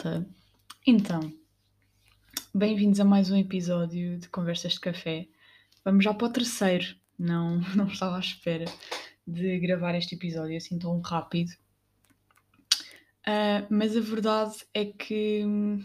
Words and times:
Malta. 0.00 0.26
Então, 0.86 1.30
bem-vindos 2.54 3.00
a 3.00 3.04
mais 3.04 3.30
um 3.30 3.36
episódio 3.36 4.18
de 4.18 4.30
Conversas 4.30 4.72
de 4.72 4.80
Café. 4.80 5.28
Vamos 5.84 6.02
já 6.02 6.14
para 6.14 6.26
o 6.26 6.32
terceiro. 6.32 6.96
Não, 7.18 7.60
não 7.76 7.86
estava 7.86 8.16
à 8.16 8.20
espera 8.20 8.64
de 9.26 9.58
gravar 9.58 9.94
este 9.94 10.14
episódio 10.14 10.56
assim 10.56 10.78
tão 10.78 10.98
rápido. 11.02 11.50
Uh, 13.26 13.66
mas 13.68 13.94
a 13.94 14.00
verdade 14.00 14.64
é 14.72 14.86
que 14.86 15.44
hum, 15.44 15.84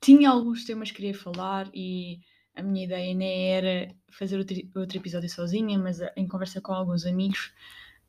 tinha 0.00 0.30
alguns 0.30 0.64
temas 0.64 0.90
que 0.90 0.96
queria 0.96 1.14
falar 1.14 1.70
e 1.72 2.18
a 2.56 2.62
minha 2.64 2.84
ideia 2.84 3.14
nem 3.14 3.52
era 3.52 3.94
fazer 4.10 4.38
outro, 4.38 4.56
outro 4.74 4.98
episódio 4.98 5.30
sozinha, 5.30 5.78
mas 5.78 6.00
em 6.16 6.26
conversa 6.26 6.60
com 6.60 6.72
alguns 6.72 7.06
amigos, 7.06 7.52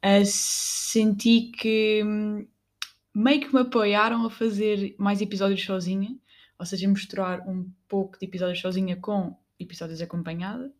uh, 0.03 0.25
senti 0.25 1.51
que 1.51 2.01
hum, 2.03 2.47
meio 3.17 3.41
que 3.41 3.53
me 3.53 3.61
apoiaram 3.61 4.25
a 4.25 4.29
fazer 4.29 4.95
mais 4.99 5.21
episódios 5.21 5.63
sozinha, 5.63 6.15
ou 6.59 6.65
seja, 6.65 6.87
misturar 6.87 7.41
um 7.49 7.67
pouco 7.87 8.17
de 8.19 8.25
episódios 8.25 8.59
sozinha 8.59 8.95
com 8.95 9.35
episódios 9.59 10.01
acompanhada. 10.01 10.71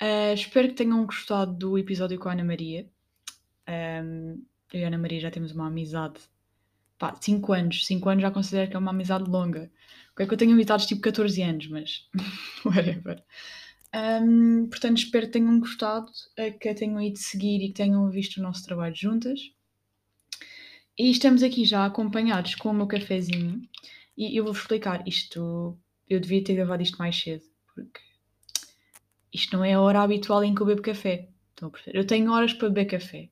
Uh, 0.00 0.34
espero 0.34 0.68
que 0.68 0.74
tenham 0.74 1.04
gostado 1.06 1.52
do 1.54 1.78
episódio 1.78 2.18
com 2.18 2.28
a 2.28 2.32
Ana 2.32 2.44
Maria. 2.44 2.86
Um, 3.66 4.44
eu 4.70 4.80
e 4.80 4.84
a 4.84 4.88
Ana 4.88 4.98
Maria 4.98 5.20
já 5.20 5.30
temos 5.30 5.52
uma 5.52 5.68
amizade. 5.68 6.20
Pá, 6.98 7.16
5 7.18 7.52
anos. 7.54 7.86
5 7.86 8.08
anos 8.08 8.22
já 8.22 8.30
considero 8.30 8.70
que 8.70 8.76
é 8.76 8.78
uma 8.78 8.90
amizade 8.90 9.30
longa. 9.30 9.70
O 10.18 10.22
é 10.22 10.26
que 10.26 10.34
eu 10.34 10.38
tenho 10.38 10.52
amizades 10.52 10.84
tipo 10.84 11.00
14 11.00 11.42
anos, 11.42 11.68
mas 11.68 12.06
whatever. 12.66 13.22
Um, 13.94 14.66
portanto, 14.68 14.98
espero 14.98 15.26
que 15.26 15.32
tenham 15.32 15.58
gostado, 15.58 16.10
que 16.60 16.74
tenham 16.74 17.00
ido 17.00 17.16
seguir 17.16 17.64
e 17.64 17.68
que 17.68 17.74
tenham 17.74 18.10
visto 18.10 18.38
o 18.38 18.42
nosso 18.42 18.62
trabalho 18.62 18.94
juntas. 18.94 19.40
E 20.98 21.10
estamos 21.10 21.42
aqui 21.42 21.64
já 21.64 21.86
acompanhados 21.86 22.54
com 22.54 22.68
o 22.70 22.74
meu 22.74 22.86
cafezinho. 22.86 23.62
E 24.16 24.36
eu 24.36 24.44
vou 24.44 24.52
explicar 24.52 25.06
isto. 25.08 25.78
Eu 26.08 26.20
devia 26.20 26.44
ter 26.44 26.54
gravado 26.54 26.82
isto 26.82 26.98
mais 26.98 27.18
cedo, 27.18 27.44
porque 27.74 28.00
isto 29.32 29.56
não 29.56 29.64
é 29.64 29.72
a 29.72 29.80
hora 29.80 30.02
habitual 30.02 30.44
em 30.44 30.54
que 30.54 30.60
eu 30.60 30.66
bebo 30.66 30.82
café. 30.82 31.28
eu 31.86 32.06
tenho 32.06 32.30
horas 32.30 32.52
para 32.52 32.68
beber 32.68 32.86
café. 32.86 33.30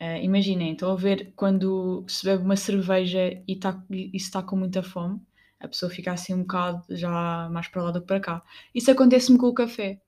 Uh, 0.00 0.22
imaginem, 0.22 0.72
estão 0.72 0.90
a 0.92 0.96
ver 0.96 1.32
quando 1.34 2.04
se 2.06 2.26
bebe 2.26 2.42
uma 2.42 2.56
cerveja 2.56 3.42
e, 3.48 3.56
tá, 3.56 3.82
e 3.90 4.18
se 4.18 4.26
está 4.26 4.42
com 4.42 4.56
muita 4.56 4.82
fome, 4.82 5.20
a 5.58 5.68
pessoa 5.68 5.90
fica 5.90 6.12
assim 6.12 6.34
um 6.34 6.42
bocado 6.42 6.84
já 6.90 7.48
mais 7.50 7.68
para 7.68 7.84
lá 7.84 7.90
do 7.90 8.00
que 8.00 8.06
para 8.06 8.20
cá. 8.20 8.42
Isso 8.74 8.90
acontece-me 8.90 9.38
com 9.38 9.46
o 9.46 9.54
café. 9.54 10.02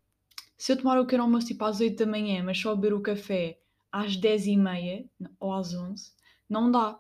Se 0.59 0.73
eu 0.73 0.77
tomar 0.77 0.99
o 1.01 1.05
pequeno 1.05 1.23
almoço 1.23 1.47
tipo 1.47 1.65
às 1.65 1.81
8 1.81 1.97
da 1.97 2.11
manhã, 2.11 2.43
mas 2.43 2.59
só 2.59 2.75
beber 2.75 2.93
o 2.95 3.01
café 3.01 3.59
às 3.91 4.17
10 4.17 4.47
e 4.49 4.57
meia 4.57 5.05
ou 5.41 5.53
às 5.53 5.73
11, 5.73 6.16
não 6.49 6.71
dá. 6.71 6.99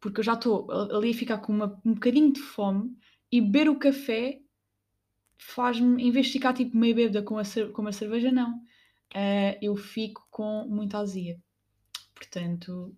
Porque 0.00 0.20
eu 0.20 0.24
já 0.24 0.34
estou 0.34 0.70
ali 0.70 1.10
a 1.10 1.14
ficar 1.14 1.38
com 1.38 1.52
uma, 1.52 1.80
um 1.84 1.94
bocadinho 1.94 2.32
de 2.32 2.40
fome 2.40 2.96
e 3.30 3.40
beber 3.40 3.68
o 3.68 3.78
café 3.78 4.40
faz-me, 5.36 6.02
em 6.02 6.10
vez 6.10 6.26
de 6.26 6.32
ficar 6.32 6.52
tipo 6.52 6.76
meio 6.76 6.94
bêbada 6.94 7.22
com 7.22 7.38
a, 7.38 7.42
com 7.72 7.86
a 7.86 7.92
cerveja, 7.92 8.30
não. 8.30 8.58
Uh, 9.14 9.56
eu 9.62 9.76
fico 9.76 10.26
com 10.30 10.66
muita 10.68 10.98
azia. 10.98 11.40
Portanto, 12.14 12.94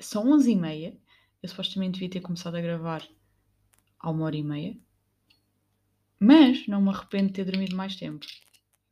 são 0.00 0.24
11h30. 0.24 0.96
Eu 1.42 1.48
supostamente 1.48 1.94
devia 1.94 2.10
ter 2.10 2.20
começado 2.20 2.54
a 2.54 2.60
gravar 2.60 3.06
há 3.98 4.10
uma 4.10 4.24
hora 4.24 4.36
e 4.36 4.42
meia. 4.42 4.78
Mas 6.20 6.68
não 6.68 6.80
me 6.80 6.90
arrependo 6.90 7.28
de 7.28 7.32
ter 7.32 7.44
dormido 7.44 7.74
mais 7.74 7.96
tempo. 7.96 8.24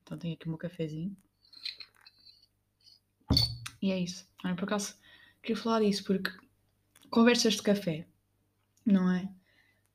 Então 0.02 0.18
tenho 0.18 0.34
aqui 0.34 0.46
o 0.46 0.48
meu 0.48 0.58
cafezinho. 0.58 1.16
E 3.80 3.92
é 3.92 3.98
isso. 3.98 4.28
Ah, 4.42 4.54
por 4.54 4.64
acaso, 4.64 4.96
queria 5.42 5.56
falar 5.56 5.80
disso 5.80 6.04
porque 6.04 6.30
conversas 7.10 7.54
de 7.54 7.62
café, 7.62 8.06
não 8.86 9.10
é? 9.10 9.28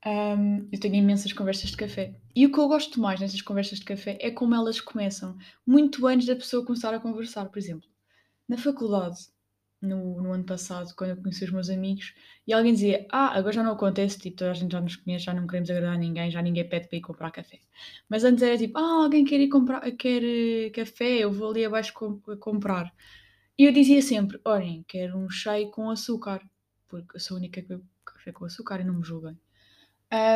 Um, 0.06 0.68
eu 0.72 0.80
tenho 0.80 0.96
imensas 0.96 1.34
conversas 1.34 1.72
de 1.72 1.78
café. 1.78 2.14
E 2.36 2.46
o 2.46 2.52
que 2.52 2.60
eu 2.60 2.68
gosto 2.68 3.00
mais 3.00 3.20
nessas 3.20 3.42
conversas 3.42 3.80
de 3.80 3.86
café 3.86 4.18
é 4.22 4.30
como 4.30 4.54
elas 4.54 4.80
começam, 4.80 5.36
muito 5.66 6.06
antes 6.06 6.28
da 6.28 6.36
pessoa 6.36 6.66
começar 6.66 6.94
a 6.94 7.00
conversar. 7.00 7.46
Por 7.46 7.58
exemplo, 7.58 7.90
na 8.48 8.58
faculdade, 8.58 9.18
no, 9.82 10.22
no 10.22 10.32
ano 10.32 10.44
passado, 10.44 10.94
quando 10.96 11.12
eu 11.12 11.18
conheci 11.18 11.46
os 11.46 11.52
meus 11.52 11.70
amigos, 11.70 12.14
e 12.46 12.54
alguém 12.54 12.74
dizia: 12.74 13.08
Ah, 13.12 13.36
agora 13.38 13.54
já 13.54 13.64
não 13.64 13.72
acontece, 13.74 14.20
tipo, 14.20 14.38
toda 14.38 14.52
a 14.52 14.54
gente 14.54 14.72
já 14.72 14.82
nos 14.82 14.96
conhece, 14.96 15.26
já 15.26 15.34
não 15.34 15.48
queremos 15.48 15.70
agradar 15.72 15.96
a 15.96 15.98
ninguém, 15.98 16.30
já 16.30 16.42
ninguém 16.42 16.68
pede 16.68 16.88
para 16.88 16.98
ir 16.98 17.02
comprar 17.02 17.32
café. 17.32 17.60
Mas 18.10 18.24
antes 18.24 18.44
era 18.44 18.58
tipo: 18.58 18.78
Ah, 18.78 19.04
alguém 19.04 19.26
quer 19.26 19.40
ir 19.40 19.50
comprar 19.50 19.82
quer 19.94 20.22
uh, 20.24 20.72
café, 20.72 21.20
eu 21.20 21.32
vou 21.32 21.52
ali 21.52 21.66
abaixo 21.66 21.94
com, 21.94 22.20
comprar. 22.40 22.94
E 23.58 23.64
eu 23.64 23.72
dizia 23.72 24.02
sempre: 24.02 24.40
Olhem, 24.46 24.84
quero 24.88 25.18
um 25.18 25.30
chai 25.30 25.66
com 25.68 25.90
açúcar, 25.90 26.42
porque 26.88 27.16
eu 27.16 27.20
sou 27.20 27.38
a 27.38 27.40
única 27.40 27.62
que 27.62 27.68
bebe 27.68 27.84
café 28.04 28.32
com 28.32 28.46
açúcar 28.46 28.82
e 28.82 28.84
não 28.84 28.96
me 28.96 29.04
julguem. 29.04 29.38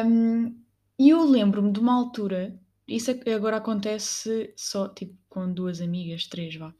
Um, 0.06 0.62
e 0.98 1.10
eu 1.10 1.24
lembro-me 1.24 1.72
de 1.72 1.80
uma 1.80 1.94
altura, 1.94 2.60
isso 2.88 3.12
agora 3.34 3.58
acontece 3.58 4.54
só 4.56 4.90
tipo 4.90 5.18
com 5.30 5.52
duas 5.52 5.82
amigas, 5.82 6.28
três 6.28 6.56
vá, 6.56 6.74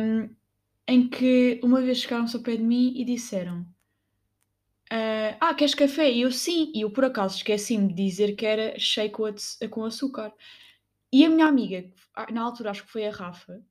um, 0.00 0.28
em 0.86 1.08
que 1.08 1.60
uma 1.62 1.80
vez 1.80 1.98
chegaram-se 1.98 2.36
ao 2.36 2.42
pé 2.42 2.56
de 2.56 2.62
mim 2.62 2.94
e 2.96 3.04
disseram: 3.04 3.60
uh, 4.92 5.36
Ah, 5.40 5.54
queres 5.54 5.74
café? 5.74 6.10
E 6.10 6.22
eu 6.22 6.32
sim, 6.32 6.72
e 6.74 6.82
eu 6.82 6.90
por 6.90 7.04
acaso 7.04 7.36
esqueci-me 7.36 7.88
de 7.88 7.94
dizer 7.94 8.34
que 8.36 8.46
era 8.46 8.78
shake 8.78 9.16
com 9.70 9.84
açúcar. 9.84 10.32
E 11.12 11.24
a 11.26 11.30
minha 11.30 11.46
amiga, 11.46 11.90
na 12.32 12.42
altura 12.42 12.70
acho 12.70 12.84
que 12.84 12.90
foi 12.90 13.06
a 13.06 13.10
Rafa, 13.10 13.62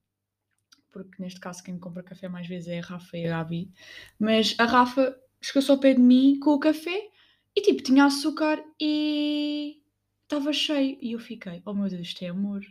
porque 0.91 1.21
neste 1.21 1.39
caso 1.39 1.63
quem 1.63 1.75
me 1.75 1.79
compra 1.79 2.03
café 2.03 2.27
mais 2.27 2.47
vezes 2.47 2.67
é 2.67 2.79
a 2.79 2.83
Rafa 2.83 3.17
e 3.17 3.25
a 3.25 3.29
Gabi, 3.29 3.71
mas 4.19 4.55
a 4.57 4.65
Rafa 4.65 5.15
chegou-se 5.41 5.71
ao 5.71 5.79
pé 5.79 5.93
de 5.93 6.01
mim 6.01 6.39
com 6.39 6.51
o 6.51 6.59
café 6.59 7.09
e 7.55 7.61
tipo, 7.61 7.81
tinha 7.81 8.05
açúcar 8.05 8.63
e 8.79 9.81
estava 10.23 10.53
cheio. 10.53 10.97
E 11.01 11.13
eu 11.13 11.19
fiquei, 11.19 11.61
oh 11.65 11.73
meu 11.73 11.89
Deus, 11.89 12.01
isto 12.01 12.23
é 12.23 12.29
amor. 12.29 12.61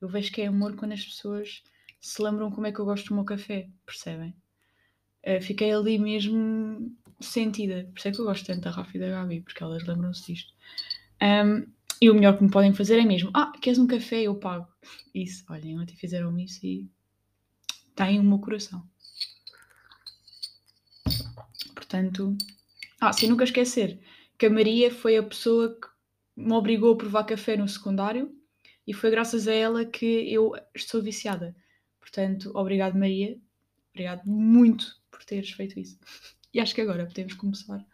Eu 0.00 0.08
vejo 0.08 0.32
que 0.32 0.42
é 0.42 0.46
amor 0.46 0.76
quando 0.76 0.92
as 0.92 1.04
pessoas 1.04 1.62
se 2.00 2.22
lembram 2.22 2.50
como 2.50 2.66
é 2.66 2.72
que 2.72 2.78
eu 2.78 2.84
gosto 2.84 3.08
do 3.08 3.14
meu 3.14 3.24
café, 3.24 3.68
percebem? 3.84 4.34
Uh, 5.26 5.42
fiquei 5.42 5.72
ali 5.72 5.98
mesmo 5.98 6.94
sentida. 7.20 7.88
Por 7.92 7.98
isso 7.98 8.08
é 8.08 8.12
que 8.12 8.20
eu 8.20 8.24
gosto 8.24 8.46
tanto 8.46 8.60
da 8.60 8.70
Rafa 8.70 8.96
e 8.96 9.00
da 9.00 9.08
Gabi, 9.08 9.40
porque 9.40 9.62
elas 9.62 9.84
lembram-se 9.84 10.32
disto. 10.32 10.54
Um, 11.22 11.66
e 12.00 12.08
o 12.08 12.14
melhor 12.14 12.36
que 12.36 12.44
me 12.44 12.50
podem 12.50 12.72
fazer 12.72 12.98
é 12.98 13.04
mesmo: 13.04 13.30
Ah, 13.34 13.52
queres 13.60 13.78
um 13.78 13.86
café? 13.86 14.22
Eu 14.22 14.36
pago. 14.36 14.68
Isso, 15.14 15.44
olhem, 15.50 15.78
ontem 15.78 15.96
fizeram 15.96 16.38
isso 16.38 16.64
e 16.64 16.88
têm 17.98 18.20
o 18.20 18.22
meu 18.22 18.38
coração. 18.38 18.88
Portanto, 21.74 22.38
ah, 23.00 23.12
sem 23.12 23.28
nunca 23.28 23.42
esquecer 23.42 24.00
que 24.38 24.46
a 24.46 24.50
Maria 24.50 24.94
foi 24.94 25.16
a 25.16 25.22
pessoa 25.22 25.76
que 25.80 25.88
me 26.36 26.52
obrigou 26.52 26.94
a 26.94 26.96
provar 26.96 27.24
café 27.24 27.56
no 27.56 27.68
secundário 27.68 28.32
e 28.86 28.94
foi 28.94 29.10
graças 29.10 29.48
a 29.48 29.52
ela 29.52 29.84
que 29.84 30.32
eu 30.32 30.52
estou 30.72 31.02
viciada. 31.02 31.56
Portanto, 31.98 32.52
obrigado 32.54 32.96
Maria, 32.96 33.36
obrigado 33.90 34.24
muito 34.24 34.96
por 35.10 35.24
teres 35.24 35.50
feito 35.50 35.78
isso. 35.78 35.98
E 36.54 36.60
acho 36.60 36.74
que 36.74 36.80
agora 36.80 37.04
podemos 37.04 37.34
começar 37.34 37.84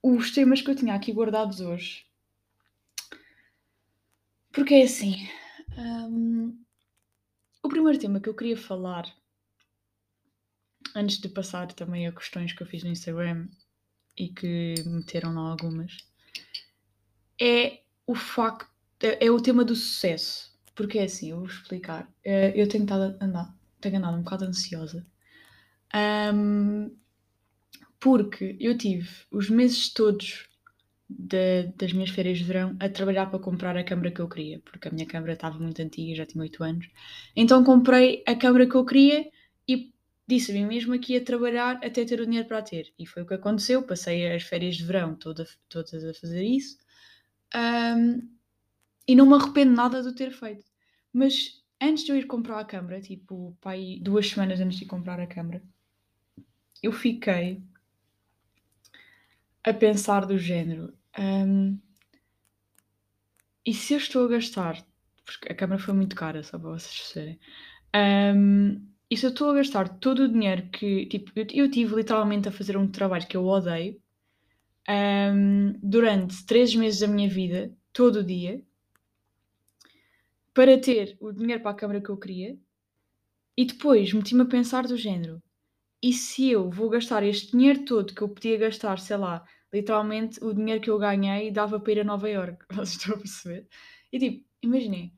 os 0.00 0.30
temas 0.30 0.62
que 0.62 0.70
eu 0.70 0.76
tinha 0.76 0.94
aqui 0.94 1.12
guardados 1.12 1.58
hoje. 1.58 2.06
Porque 4.52 4.74
é 4.74 4.84
assim. 4.84 5.28
Um, 5.76 6.63
o 7.64 7.68
primeiro 7.68 7.98
tema 7.98 8.20
que 8.20 8.28
eu 8.28 8.34
queria 8.34 8.58
falar, 8.58 9.10
antes 10.94 11.18
de 11.18 11.30
passar 11.30 11.72
também 11.72 12.06
a 12.06 12.12
questões 12.12 12.52
que 12.52 12.62
eu 12.62 12.66
fiz 12.66 12.84
no 12.84 12.90
Instagram 12.90 13.48
e 14.16 14.28
que 14.28 14.74
meteram 14.86 15.34
lá 15.34 15.50
algumas, 15.50 15.96
é 17.40 17.80
o 18.06 18.14
facto, 18.14 18.70
é, 19.00 19.26
é 19.26 19.30
o 19.30 19.40
tema 19.40 19.64
do 19.64 19.74
sucesso. 19.74 20.54
Porque 20.74 20.98
é 20.98 21.04
assim, 21.04 21.30
eu 21.30 21.38
vou 21.38 21.46
explicar. 21.46 22.12
Eh, 22.22 22.52
eu 22.54 22.68
tenho 22.68 22.84
estado 22.84 23.16
andar, 23.20 23.56
tenho 23.80 23.96
andado 23.96 24.16
um 24.18 24.22
bocado 24.22 24.44
ansiosa. 24.44 25.06
Um, 26.34 26.94
porque 27.98 28.56
eu 28.60 28.76
tive 28.76 29.08
os 29.30 29.48
meses 29.48 29.88
todos 29.88 30.48
de, 31.08 31.64
das 31.76 31.92
minhas 31.92 32.10
férias 32.10 32.38
de 32.38 32.44
verão 32.44 32.76
a 32.80 32.88
trabalhar 32.88 33.26
para 33.26 33.38
comprar 33.38 33.76
a 33.76 33.84
câmara 33.84 34.10
que 34.10 34.20
eu 34.20 34.28
queria, 34.28 34.60
porque 34.60 34.88
a 34.88 34.90
minha 34.90 35.06
câmara 35.06 35.34
estava 35.34 35.58
muito 35.58 35.80
antiga, 35.80 36.14
já 36.14 36.26
tinha 36.26 36.42
8 36.42 36.62
anos. 36.64 36.88
Então 37.36 37.62
comprei 37.62 38.22
a 38.26 38.34
câmara 38.34 38.66
que 38.66 38.74
eu 38.74 38.84
queria 38.84 39.30
e 39.68 39.92
disse 40.26 40.50
a 40.50 40.54
mim 40.54 40.66
mesma 40.66 40.98
que 40.98 41.12
ia 41.12 41.24
trabalhar 41.24 41.76
até 41.84 42.04
ter 42.04 42.20
o 42.20 42.26
dinheiro 42.26 42.48
para 42.48 42.58
a 42.58 42.62
ter. 42.62 42.92
E 42.98 43.06
foi 43.06 43.22
o 43.22 43.26
que 43.26 43.34
aconteceu. 43.34 43.82
Passei 43.82 44.32
as 44.32 44.42
férias 44.42 44.76
de 44.76 44.84
verão 44.84 45.14
toda, 45.14 45.46
todas 45.68 46.04
a 46.04 46.14
fazer 46.14 46.42
isso. 46.42 46.78
Um, 47.54 48.28
e 49.06 49.14
não 49.14 49.26
me 49.26 49.34
arrependo 49.34 49.72
nada 49.72 50.02
de 50.02 50.14
ter 50.14 50.32
feito. 50.32 50.64
Mas 51.12 51.62
antes 51.80 52.04
de 52.04 52.12
eu 52.12 52.16
ir 52.16 52.26
comprar 52.26 52.58
a 52.58 52.64
câmara, 52.64 53.00
tipo, 53.00 53.56
pai, 53.60 53.98
duas 54.00 54.28
semanas 54.28 54.60
antes 54.60 54.78
de 54.78 54.86
comprar 54.86 55.20
a 55.20 55.26
câmara, 55.26 55.62
eu 56.82 56.92
fiquei 56.92 57.62
a 59.64 59.72
pensar 59.72 60.26
do 60.26 60.38
género. 60.38 60.92
Um, 61.18 61.78
e 63.64 63.72
se 63.74 63.94
eu 63.94 63.98
estou 63.98 64.24
a 64.26 64.28
gastar, 64.28 64.84
porque 65.24 65.50
a 65.52 65.54
câmara 65.54 65.80
foi 65.80 65.94
muito 65.94 66.14
cara, 66.16 66.42
só 66.42 66.58
para 66.58 66.70
vocês 66.70 66.94
perceberem, 66.96 67.40
um, 68.36 68.86
E 69.10 69.16
se 69.16 69.26
eu 69.26 69.30
estou 69.30 69.50
a 69.50 69.54
gastar 69.54 69.88
todo 69.98 70.24
o 70.24 70.28
dinheiro 70.28 70.68
que. 70.70 71.06
Tipo, 71.06 71.32
eu, 71.36 71.46
eu 71.52 71.70
tive 71.70 71.94
literalmente 71.96 72.48
a 72.48 72.52
fazer 72.52 72.76
um 72.76 72.88
trabalho 72.90 73.26
que 73.26 73.36
eu 73.36 73.46
odeio 73.46 74.00
um, 74.88 75.72
durante 75.82 76.44
três 76.46 76.74
meses 76.74 77.00
da 77.00 77.06
minha 77.06 77.28
vida, 77.28 77.72
todo 77.92 78.16
o 78.20 78.24
dia, 78.24 78.62
para 80.52 80.78
ter 80.80 81.16
o 81.20 81.32
dinheiro 81.32 81.62
para 81.62 81.72
a 81.72 81.74
câmara 81.74 82.00
que 82.00 82.08
eu 82.08 82.16
queria, 82.16 82.56
e 83.56 83.64
depois 83.64 84.12
meti-me 84.12 84.42
a 84.42 84.46
pensar 84.46 84.86
do 84.86 84.96
género: 84.96 85.42
e 86.02 86.12
se 86.12 86.50
eu 86.50 86.70
vou 86.70 86.88
gastar 86.90 87.22
este 87.22 87.52
dinheiro 87.52 87.84
todo 87.84 88.14
que 88.14 88.22
eu 88.22 88.28
podia 88.28 88.58
gastar, 88.58 88.98
sei 88.98 89.16
lá, 89.16 89.44
literalmente 89.74 90.42
o 90.42 90.54
dinheiro 90.54 90.80
que 90.80 90.88
eu 90.88 90.98
ganhei 90.98 91.50
dava 91.50 91.80
para 91.80 91.92
ir 91.92 92.00
a 92.00 92.04
Nova 92.04 92.30
York, 92.30 92.64
vocês 92.70 92.92
estão 92.92 93.16
a 93.16 93.18
perceber? 93.18 93.66
E 94.12 94.18
tipo, 94.18 94.46
imaginem, 94.62 95.12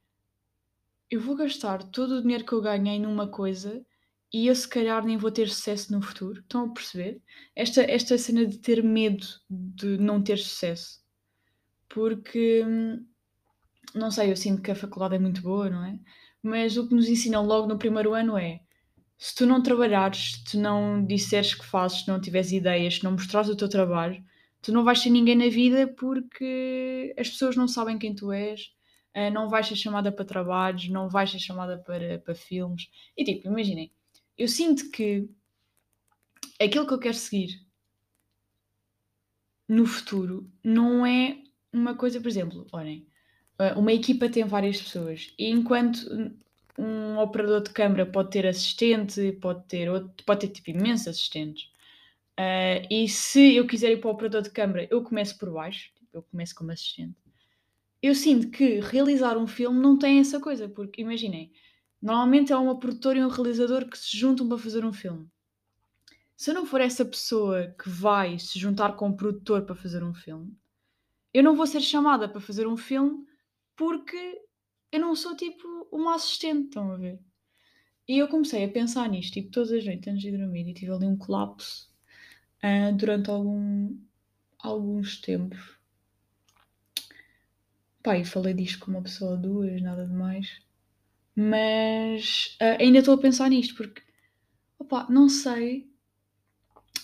eu 1.10 1.20
vou 1.20 1.36
gastar 1.36 1.82
todo 1.82 2.12
o 2.16 2.22
dinheiro 2.22 2.44
que 2.44 2.54
eu 2.54 2.62
ganhei 2.62 2.98
numa 2.98 3.28
coisa 3.28 3.84
e 4.32 4.46
eu 4.46 4.54
se 4.54 4.66
calhar 4.66 5.04
nem 5.04 5.18
vou 5.18 5.30
ter 5.30 5.48
sucesso 5.48 5.92
no 5.92 6.00
futuro. 6.00 6.40
Estão 6.40 6.64
a 6.64 6.72
perceber? 6.72 7.20
Esta, 7.54 7.82
esta 7.82 8.16
cena 8.18 8.46
de 8.46 8.58
ter 8.58 8.82
medo 8.82 9.26
de 9.48 9.98
não 9.98 10.22
ter 10.22 10.38
sucesso. 10.38 11.00
Porque, 11.88 12.64
não 13.94 14.10
sei, 14.10 14.32
eu 14.32 14.36
sinto 14.36 14.62
que 14.62 14.70
a 14.70 14.74
faculdade 14.74 15.14
é 15.14 15.18
muito 15.18 15.42
boa, 15.42 15.70
não 15.70 15.84
é? 15.84 15.98
Mas 16.42 16.76
o 16.76 16.88
que 16.88 16.94
nos 16.94 17.08
ensinam 17.08 17.44
logo 17.44 17.68
no 17.68 17.78
primeiro 17.78 18.14
ano 18.14 18.36
é 18.36 18.60
se 19.18 19.34
tu 19.34 19.46
não 19.46 19.62
trabalhares, 19.62 20.32
se 20.32 20.44
tu 20.44 20.58
não 20.58 21.04
disseres 21.04 21.54
que 21.54 21.64
fazes, 21.64 22.00
se 22.00 22.08
não 22.08 22.20
tiveres 22.20 22.52
ideias, 22.52 22.96
se 22.96 23.04
não 23.04 23.12
mostrares 23.12 23.48
o 23.48 23.56
teu 23.56 23.68
trabalho, 23.68 24.22
tu 24.66 24.72
não 24.72 24.82
vais 24.82 24.98
ser 24.98 25.10
ninguém 25.10 25.36
na 25.36 25.48
vida 25.48 25.86
porque 25.86 27.14
as 27.16 27.30
pessoas 27.30 27.54
não 27.54 27.68
sabem 27.68 27.96
quem 27.96 28.12
tu 28.12 28.32
és, 28.32 28.72
eh, 29.14 29.30
não 29.30 29.48
vais 29.48 29.68
ser 29.68 29.76
chamada 29.76 30.10
para 30.10 30.24
trabalhos, 30.24 30.88
não 30.88 31.08
vais 31.08 31.30
ser 31.30 31.38
chamada 31.38 31.78
para, 31.78 32.18
para 32.18 32.34
filmes. 32.34 32.90
E 33.16 33.22
tipo, 33.24 33.46
imaginem, 33.46 33.92
eu 34.36 34.48
sinto 34.48 34.90
que 34.90 35.30
aquilo 36.60 36.84
que 36.84 36.94
eu 36.94 36.98
quero 36.98 37.16
seguir 37.16 37.64
no 39.68 39.86
futuro 39.86 40.50
não 40.64 41.06
é 41.06 41.38
uma 41.72 41.94
coisa, 41.94 42.20
por 42.20 42.26
exemplo, 42.26 42.66
olhem, 42.72 43.06
eh, 43.60 43.72
uma 43.74 43.92
equipa 43.92 44.28
tem 44.28 44.44
várias 44.44 44.82
pessoas 44.82 45.32
e 45.38 45.48
enquanto 45.48 46.00
um 46.76 47.18
operador 47.18 47.62
de 47.62 47.70
câmara 47.70 48.04
pode 48.04 48.30
ter 48.30 48.44
assistente, 48.48 49.30
pode 49.40 49.64
ter, 49.68 49.88
outro, 49.88 50.24
pode 50.24 50.40
ter 50.40 50.48
tipo 50.48 50.70
imensos 50.70 51.06
assistentes. 51.06 51.70
Uh, 52.38 52.86
e 52.90 53.08
se 53.08 53.54
eu 53.54 53.66
quiser 53.66 53.92
ir 53.92 54.00
para 54.00 54.08
o 54.08 54.12
operador 54.12 54.42
de 54.42 54.50
câmara, 54.50 54.86
eu 54.90 55.02
começo 55.02 55.38
por 55.38 55.50
baixo, 55.52 55.90
tipo, 55.94 56.08
eu 56.12 56.22
começo 56.22 56.54
como 56.54 56.70
assistente. 56.70 57.16
Eu 58.02 58.14
sinto 58.14 58.50
que 58.50 58.80
realizar 58.80 59.38
um 59.38 59.46
filme 59.46 59.80
não 59.80 59.98
tem 59.98 60.18
essa 60.18 60.38
coisa, 60.38 60.68
porque 60.68 61.00
imaginem, 61.00 61.50
Normalmente 62.00 62.52
é 62.52 62.56
uma 62.56 62.78
produtora 62.78 63.18
e 63.18 63.24
um 63.24 63.28
realizador 63.28 63.88
que 63.88 63.98
se 63.98 64.16
juntam 64.16 64.48
para 64.48 64.58
fazer 64.58 64.84
um 64.84 64.92
filme. 64.92 65.28
Se 66.36 66.50
eu 66.50 66.54
não 66.54 66.66
for 66.66 66.80
essa 66.80 67.04
pessoa 67.04 67.74
que 67.82 67.88
vai 67.88 68.38
se 68.38 68.58
juntar 68.58 68.94
com 68.94 69.08
um 69.08 69.16
produtor 69.16 69.62
para 69.62 69.74
fazer 69.74 70.04
um 70.04 70.14
filme, 70.14 70.56
eu 71.32 71.42
não 71.42 71.56
vou 71.56 71.66
ser 71.66 71.80
chamada 71.80 72.28
para 72.28 72.40
fazer 72.40 72.66
um 72.66 72.76
filme 72.76 73.26
porque 73.74 74.40
eu 74.92 75.00
não 75.00 75.16
sou 75.16 75.34
tipo 75.34 75.66
uma 75.90 76.14
assistente, 76.14 76.66
estão 76.66 76.92
a 76.92 76.96
ver? 76.96 77.18
E 78.06 78.18
eu 78.18 78.28
comecei 78.28 78.64
a 78.64 78.68
pensar 78.68 79.08
nisto, 79.08 79.32
tipo, 79.32 79.50
todas 79.50 79.72
as 79.72 79.84
noites 79.84 80.06
antes 80.06 80.22
de 80.22 80.36
dormir, 80.36 80.68
e 80.68 80.74
tive 80.74 80.92
ali 80.92 81.06
um 81.06 81.16
colapso 81.16 81.90
uh, 82.64 82.94
durante 82.94 83.30
algum, 83.30 83.96
alguns 84.58 85.20
tempos. 85.20 85.76
Pá, 88.02 88.16
e 88.16 88.24
falei 88.24 88.54
disto 88.54 88.78
com 88.78 88.90
uma 88.90 89.02
pessoa 89.02 89.32
ou 89.32 89.36
duas, 89.36 89.82
nada 89.82 90.06
de 90.06 90.12
mais. 90.12 90.60
Mas 91.34 92.56
uh, 92.60 92.80
ainda 92.80 93.00
estou 93.00 93.14
a 93.14 93.18
pensar 93.18 93.48
nisto, 93.50 93.74
porque 93.74 94.02
opa, 94.78 95.06
não 95.10 95.28
sei. 95.28 95.90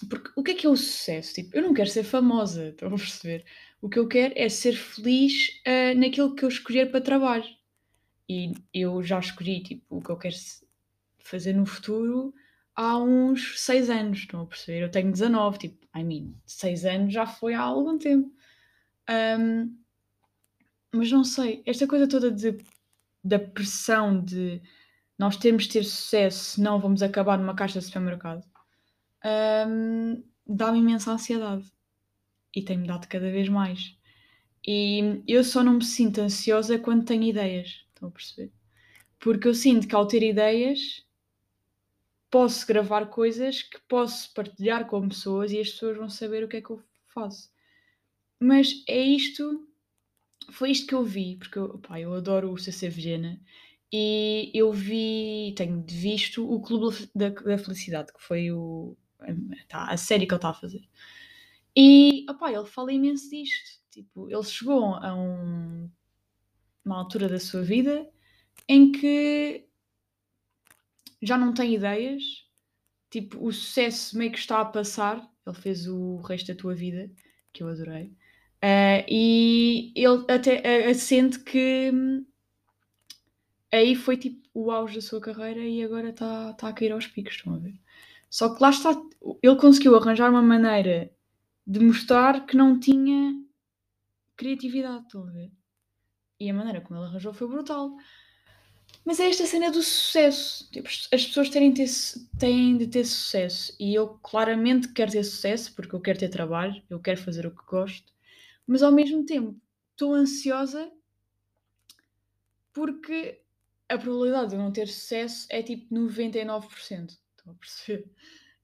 Porque 0.08 0.31
o 0.37 0.43
que 0.43 0.52
é 0.52 0.54
que 0.54 0.66
é 0.66 0.70
o 0.70 0.76
sucesso? 0.76 1.34
Tipo, 1.34 1.56
eu 1.56 1.62
não 1.62 1.75
quero 1.75 1.90
ser 1.90 2.04
famosa, 2.04 2.69
estão 2.69 2.88
a 2.88 2.96
perceber? 2.96 3.44
O 3.81 3.88
que 3.88 3.99
eu 3.99 4.08
quero 4.08 4.32
é 4.37 4.49
ser 4.49 4.75
feliz 4.75 5.60
uh, 5.66 5.99
naquilo 5.99 6.34
que 6.34 6.44
eu 6.44 6.49
escolher 6.49 6.90
para 6.90 7.00
trabalho. 7.00 7.44
E 8.28 8.52
eu 8.72 9.02
já 9.02 9.19
escolhi 9.19 9.62
tipo, 9.62 9.96
o 9.96 10.02
que 10.02 10.10
eu 10.10 10.16
quero 10.16 10.37
fazer 11.19 11.52
no 11.52 11.66
futuro 11.66 12.34
há 12.75 12.99
uns 12.99 13.61
6 13.61 13.91
anos, 13.91 14.19
estão 14.21 14.43
a 14.43 14.47
perceber? 14.47 14.83
Eu 14.83 14.91
tenho 14.91 15.13
19, 15.13 15.59
tipo, 15.59 15.87
I 15.97 16.03
mean, 16.05 16.35
6 16.47 16.85
anos 16.85 17.13
já 17.13 17.27
foi 17.27 17.55
há 17.55 17.61
algum 17.61 17.99
tempo. 17.99 18.31
Um, 19.39 19.77
mas 20.95 21.11
não 21.11 21.25
sei, 21.25 21.63
esta 21.67 21.87
coisa 21.87 22.09
toda 22.09 22.31
de 22.31 22.59
da 23.25 23.39
pressão 23.39 24.21
de 24.21 24.61
nós 25.19 25.37
temos 25.37 25.65
de 25.65 25.71
ter 25.71 25.85
sucesso, 25.85 26.57
senão 26.57 26.81
vamos 26.81 27.03
acabar 27.03 27.39
numa 27.39 27.55
caixa 27.55 27.79
de 27.79 27.85
supermercado, 27.85 28.45
um, 29.69 30.23
dá-me 30.47 30.81
imensa 30.81 31.13
ansiedade. 31.13 31.71
E 32.55 32.63
tem-me 32.63 32.87
dado 32.87 33.07
cada 33.07 33.31
vez 33.31 33.49
mais. 33.49 33.97
E 34.67 35.23
eu 35.27 35.43
só 35.43 35.63
não 35.63 35.75
me 35.75 35.85
sinto 35.85 36.21
ansiosa 36.21 36.79
quando 36.79 37.05
tenho 37.05 37.23
ideias. 37.23 37.87
Estão 37.89 38.09
a 38.09 38.13
perceber? 38.13 38.53
Porque 39.19 39.49
eu 39.49 39.55
sinto 39.55 39.89
que 39.89 39.95
ao 39.95 40.07
ter 40.07 40.23
ideias 40.23 41.05
posso 42.32 42.67
gravar 42.67 43.06
coisas 43.06 43.62
que 43.62 43.79
posso 43.87 44.32
partilhar 44.32 44.87
com 44.87 45.08
pessoas 45.08 45.52
e 45.52 45.61
as 45.61 45.70
pessoas 45.70 45.99
vão 45.99 46.08
saber 46.08 46.43
o 46.43 46.49
que 46.49 46.56
é 46.56 46.62
que 46.62 46.70
eu 46.70 46.82
faço. 47.08 47.52
Mas 48.40 48.82
é 48.88 49.00
isto 49.00 49.69
foi 50.50 50.70
isto 50.70 50.87
que 50.87 50.94
eu 50.94 51.05
vi, 51.05 51.37
porque 51.37 51.58
eu, 51.58 51.79
pá, 51.79 52.00
eu 52.00 52.12
adoro 52.14 52.52
o 52.52 52.58
CC 52.58 52.88
Vegena 52.88 53.40
e 53.93 54.50
eu 54.55 54.73
vi, 54.73 55.55
tenho 55.56 55.84
visto 55.87 56.50
o 56.50 56.61
Clube 56.61 57.08
da, 57.14 57.29
da 57.29 57.58
Felicidade, 57.58 58.12
que 58.12 58.23
foi 58.23 58.50
o, 58.50 58.96
tá, 59.69 59.90
a 59.90 59.96
série 59.96 60.26
que 60.26 60.32
ele 60.32 60.38
está 60.38 60.50
a 60.50 60.55
fazer. 60.55 60.82
E 61.76 62.26
opá, 62.28 62.50
ele 62.50 62.64
fala 62.64 62.93
imenso 62.93 63.31
disto. 63.31 63.81
Tipo, 63.90 64.28
ele 64.31 64.43
chegou 64.43 64.94
a 64.94 65.14
um, 65.14 65.90
uma 66.85 66.99
altura 66.99 67.28
da 67.28 67.38
sua 67.38 67.62
vida 67.62 68.08
em 68.69 68.90
que 68.90 69.67
já 71.23 71.39
não 71.39 71.55
tem 71.55 71.75
ideias, 71.75 72.23
tipo, 73.11 73.45
o 73.45 73.53
sucesso 73.53 74.19
meio 74.19 74.33
que 74.33 74.39
está 74.39 74.61
a 74.61 74.65
passar. 74.65 75.27
Ele 75.47 75.57
fez 75.57 75.87
o 75.89 76.17
resto 76.19 76.53
da 76.53 76.59
tua 76.59 76.75
vida, 76.75 77.11
que 77.53 77.62
eu 77.62 77.69
adorei. 77.69 78.07
Uh, 78.64 79.02
e 79.09 79.93
ele 79.97 80.25
até 80.29 80.91
uh, 80.91 80.95
sente 80.95 81.41
que 81.41 81.91
hum, 81.93 82.25
aí 83.73 83.97
foi 83.97 84.17
tipo 84.17 84.49
o 84.55 84.71
auge 84.71 84.97
da 84.97 85.00
sua 85.00 85.21
carreira 85.21 85.61
e 85.61 85.83
agora 85.83 86.11
está 86.11 86.52
tá 86.52 86.69
a 86.69 86.73
cair 86.73 86.93
aos 86.93 87.07
picos, 87.07 87.35
estão 87.35 87.55
a 87.55 87.59
ver? 87.59 87.75
Só 88.31 88.55
que 88.55 88.62
lá 88.62 88.71
está, 88.71 88.91
ele 89.43 89.57
conseguiu 89.57 89.97
arranjar 89.97 90.31
uma 90.31 90.43
maneira 90.43 91.11
de 91.67 91.81
mostrar 91.81 92.47
que 92.47 92.57
não 92.57 92.79
tinha 92.79 93.35
criatividade, 94.37 95.05
estão 95.07 95.26
a 95.26 95.31
ver? 95.31 95.52
E 96.38 96.50
a 96.50 96.55
maneira 96.55 96.81
como 96.81 97.00
ele 97.00 97.07
arranjou 97.07 97.33
foi 97.33 97.49
brutal. 97.49 97.97
Mas 99.04 99.18
é 99.18 99.28
esta 99.28 99.47
cena 99.47 99.71
do 99.71 99.82
sucesso. 99.82 100.71
Tipo, 100.71 100.88
as 100.88 101.26
pessoas 101.26 101.49
têm, 101.49 101.75
ter, 101.75 101.88
têm 102.38 102.76
de 102.76 102.87
ter 102.87 103.04
sucesso. 103.04 103.75
E 103.78 103.94
eu 103.94 104.18
claramente 104.23 104.88
quero 104.92 105.11
ter 105.11 105.25
sucesso 105.25 105.75
porque 105.75 105.94
eu 105.94 106.00
quero 106.00 106.18
ter 106.18 106.28
trabalho, 106.28 106.80
eu 106.88 107.00
quero 107.00 107.21
fazer 107.21 107.47
o 107.47 107.50
que 107.50 107.64
gosto 107.66 108.12
mas 108.66 108.82
ao 108.82 108.92
mesmo 108.92 109.25
tempo 109.25 109.61
estou 109.90 110.14
ansiosa 110.14 110.90
porque 112.73 113.42
a 113.88 113.99
probabilidade 113.99 114.50
de 114.50 114.56
eu 114.56 114.61
não 114.61 114.73
ter 114.73 114.88
sucesso 114.88 115.47
é 115.50 115.62
tipo 115.62 115.94
99%. 115.94 116.71
Estão 116.80 117.52
a 117.52 117.54
perceber? 117.54 118.11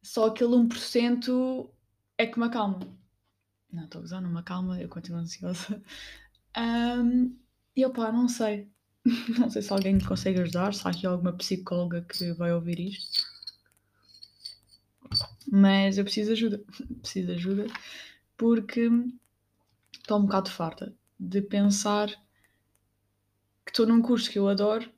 Só 0.02 0.28
aquele 0.28 0.54
1% 0.54 1.70
é 2.16 2.26
que 2.26 2.38
me 2.38 2.46
acalma. 2.46 2.80
Não, 3.70 3.84
estou 3.84 4.00
a 4.00 4.04
usar, 4.04 4.20
não 4.22 4.30
me 4.30 4.82
eu 4.82 4.88
continuo 4.88 5.20
ansiosa. 5.20 5.82
Um, 6.56 7.38
e 7.76 7.84
opá, 7.84 8.10
não 8.10 8.26
sei. 8.28 8.70
Não 9.38 9.50
sei 9.50 9.62
se 9.62 9.72
alguém 9.72 9.94
me 9.94 10.04
consegue 10.04 10.40
ajudar, 10.40 10.74
se 10.74 10.86
há 10.86 10.90
aqui 10.90 11.06
alguma 11.06 11.32
psicóloga 11.32 12.02
que 12.02 12.32
vai 12.32 12.52
ouvir 12.52 12.80
isto. 12.80 13.22
Mas 15.50 15.96
eu 15.98 16.04
preciso 16.04 16.28
de 16.28 16.32
ajuda. 16.32 16.64
Preciso 17.00 17.26
de 17.28 17.32
ajuda 17.34 17.66
porque 18.38 18.88
estou 19.92 20.18
um 20.18 20.22
bocado 20.22 20.50
farta 20.50 20.94
de 21.18 21.42
pensar 21.42 22.08
que 23.64 23.72
estou 23.72 23.86
num 23.86 24.00
curso 24.00 24.30
que 24.30 24.38
eu 24.38 24.48
adoro 24.48 24.90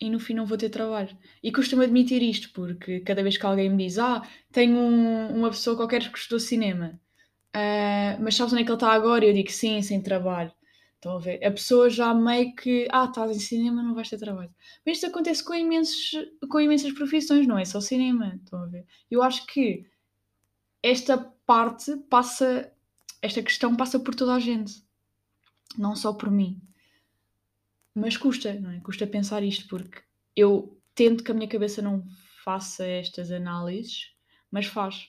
e 0.00 0.10
no 0.10 0.20
fim 0.20 0.34
não 0.34 0.46
vou 0.46 0.58
ter 0.58 0.68
trabalho. 0.68 1.16
E 1.42 1.50
costumo 1.50 1.82
admitir 1.82 2.22
isto, 2.22 2.52
porque 2.52 3.00
cada 3.00 3.22
vez 3.22 3.36
que 3.38 3.46
alguém 3.46 3.70
me 3.70 3.84
diz 3.84 3.98
ah, 3.98 4.22
tenho 4.52 4.76
um, 4.76 5.36
uma 5.38 5.50
pessoa 5.50 5.76
qualquer 5.76 6.10
que 6.12 6.18
estudou 6.18 6.40
cinema, 6.40 7.00
uh, 7.56 8.22
mas 8.22 8.34
sabes 8.34 8.52
onde 8.52 8.62
é 8.62 8.64
que 8.64 8.70
ele 8.70 8.76
está 8.76 8.92
agora? 8.92 9.24
Eu 9.24 9.32
digo 9.32 9.50
sim, 9.50 9.80
sem 9.82 10.02
trabalho. 10.02 10.52
Estão 11.02 11.16
a 11.16 11.18
ver? 11.18 11.44
A 11.44 11.50
pessoa 11.50 11.90
já 11.90 12.14
meio 12.14 12.54
que, 12.54 12.86
ah, 12.92 13.06
estás 13.06 13.36
em 13.36 13.40
cinema, 13.40 13.82
não 13.82 13.92
vais 13.92 14.08
ter 14.08 14.18
trabalho. 14.18 14.54
Mas 14.86 14.98
isto 14.98 15.08
acontece 15.08 15.44
com, 15.44 15.52
imensos, 15.52 16.12
com 16.48 16.60
imensas 16.60 16.92
profissões, 16.92 17.44
não 17.44 17.58
é 17.58 17.64
só 17.64 17.80
cinema. 17.80 18.38
Estão 18.44 18.62
a 18.62 18.66
ver? 18.66 18.86
Eu 19.10 19.20
acho 19.20 19.44
que 19.46 19.84
esta 20.80 21.18
parte 21.44 21.96
passa 22.08 22.72
esta 23.20 23.42
questão 23.42 23.76
passa 23.76 23.98
por 24.00 24.14
toda 24.14 24.34
a 24.34 24.40
gente, 24.40 24.84
não 25.76 25.94
só 25.96 26.12
por 26.12 26.30
mim. 26.30 26.60
Mas 27.94 28.16
custa, 28.16 28.54
não 28.54 28.70
é? 28.70 28.80
Custa 28.80 29.04
pensar 29.04 29.42
isto, 29.42 29.68
porque 29.68 30.02
eu 30.36 30.80
tento 30.94 31.24
que 31.24 31.32
a 31.32 31.34
minha 31.34 31.48
cabeça 31.48 31.82
não 31.82 32.04
faça 32.44 32.84
estas 32.84 33.30
análises, 33.32 34.12
mas 34.50 34.66
faz. 34.66 35.08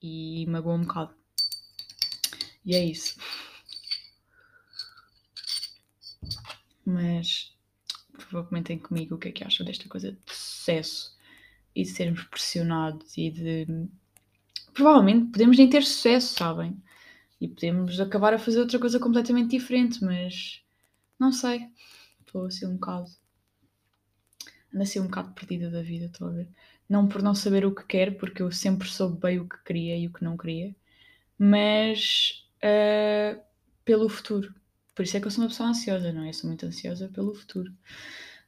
E 0.00 0.44
magoa 0.48 0.74
um 0.74 0.82
bocado. 0.82 1.14
E 2.64 2.74
é 2.74 2.84
isso. 2.84 3.16
Mas, 6.84 7.54
por 8.12 8.22
favor, 8.22 8.48
comentem 8.48 8.78
comigo 8.78 9.14
o 9.14 9.18
que 9.18 9.28
é 9.28 9.32
que 9.32 9.44
acham 9.44 9.64
desta 9.64 9.88
coisa 9.88 10.12
de 10.12 10.18
sucesso 10.26 11.16
e 11.74 11.82
de 11.82 11.88
sermos 11.88 12.24
pressionados 12.24 13.16
e 13.16 13.30
de. 13.30 13.66
Provavelmente 14.74 15.30
podemos 15.32 15.56
nem 15.58 15.68
ter 15.68 15.82
sucesso, 15.82 16.34
sabem? 16.34 16.76
E 17.40 17.48
podemos 17.48 18.00
acabar 18.00 18.34
a 18.34 18.38
fazer 18.38 18.60
outra 18.60 18.78
coisa 18.78 18.98
completamente 18.98 19.50
diferente, 19.50 20.02
mas 20.02 20.62
não 21.18 21.32
sei. 21.32 21.68
Estou 22.20 22.46
assim 22.46 22.66
um 22.66 22.74
bocado. 22.74 23.10
Ando 24.72 24.82
assim 24.82 25.00
um 25.00 25.04
bocado 25.04 25.32
perdida 25.34 25.70
da 25.70 25.82
vida, 25.82 26.06
estou 26.06 26.28
a 26.28 26.30
ver. 26.30 26.48
Não 26.88 27.06
por 27.06 27.22
não 27.22 27.34
saber 27.34 27.64
o 27.66 27.74
que 27.74 27.84
quero, 27.84 28.14
porque 28.14 28.42
eu 28.42 28.50
sempre 28.50 28.88
soube 28.88 29.20
bem 29.20 29.38
o 29.38 29.48
que 29.48 29.62
queria 29.64 29.96
e 29.96 30.06
o 30.06 30.12
que 30.12 30.24
não 30.24 30.36
queria, 30.36 30.74
mas 31.38 32.46
uh, 32.58 33.40
pelo 33.84 34.08
futuro. 34.08 34.54
Por 34.94 35.04
isso 35.04 35.16
é 35.16 35.20
que 35.20 35.26
eu 35.26 35.30
sou 35.30 35.42
uma 35.44 35.48
pessoa 35.48 35.70
ansiosa, 35.70 36.12
não 36.12 36.24
é? 36.24 36.28
Eu 36.28 36.34
sou 36.34 36.48
muito 36.48 36.66
ansiosa 36.66 37.08
pelo 37.08 37.34
futuro. 37.34 37.72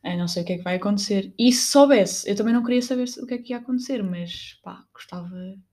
Eu 0.03 0.19
não 0.19 0.29
sei 0.29 0.43
o 0.43 0.47
que 0.47 0.53
é 0.53 0.59
que 0.59 0.63
vai 0.63 0.77
acontecer. 0.77 1.33
E 1.39 1.51
se 1.53 1.69
soubesse, 1.69 2.29
eu 2.29 2.37
também 2.37 2.53
não 2.53 2.63
queria 2.63 2.83
saber 2.83 3.09
o 3.19 3.27
que 3.27 3.35
é 3.35 3.39
que 3.39 3.53
ia 3.53 3.59
acontecer, 3.59 4.03
mas 4.03 4.59
pá, 4.63 4.85
gostava 4.93 5.31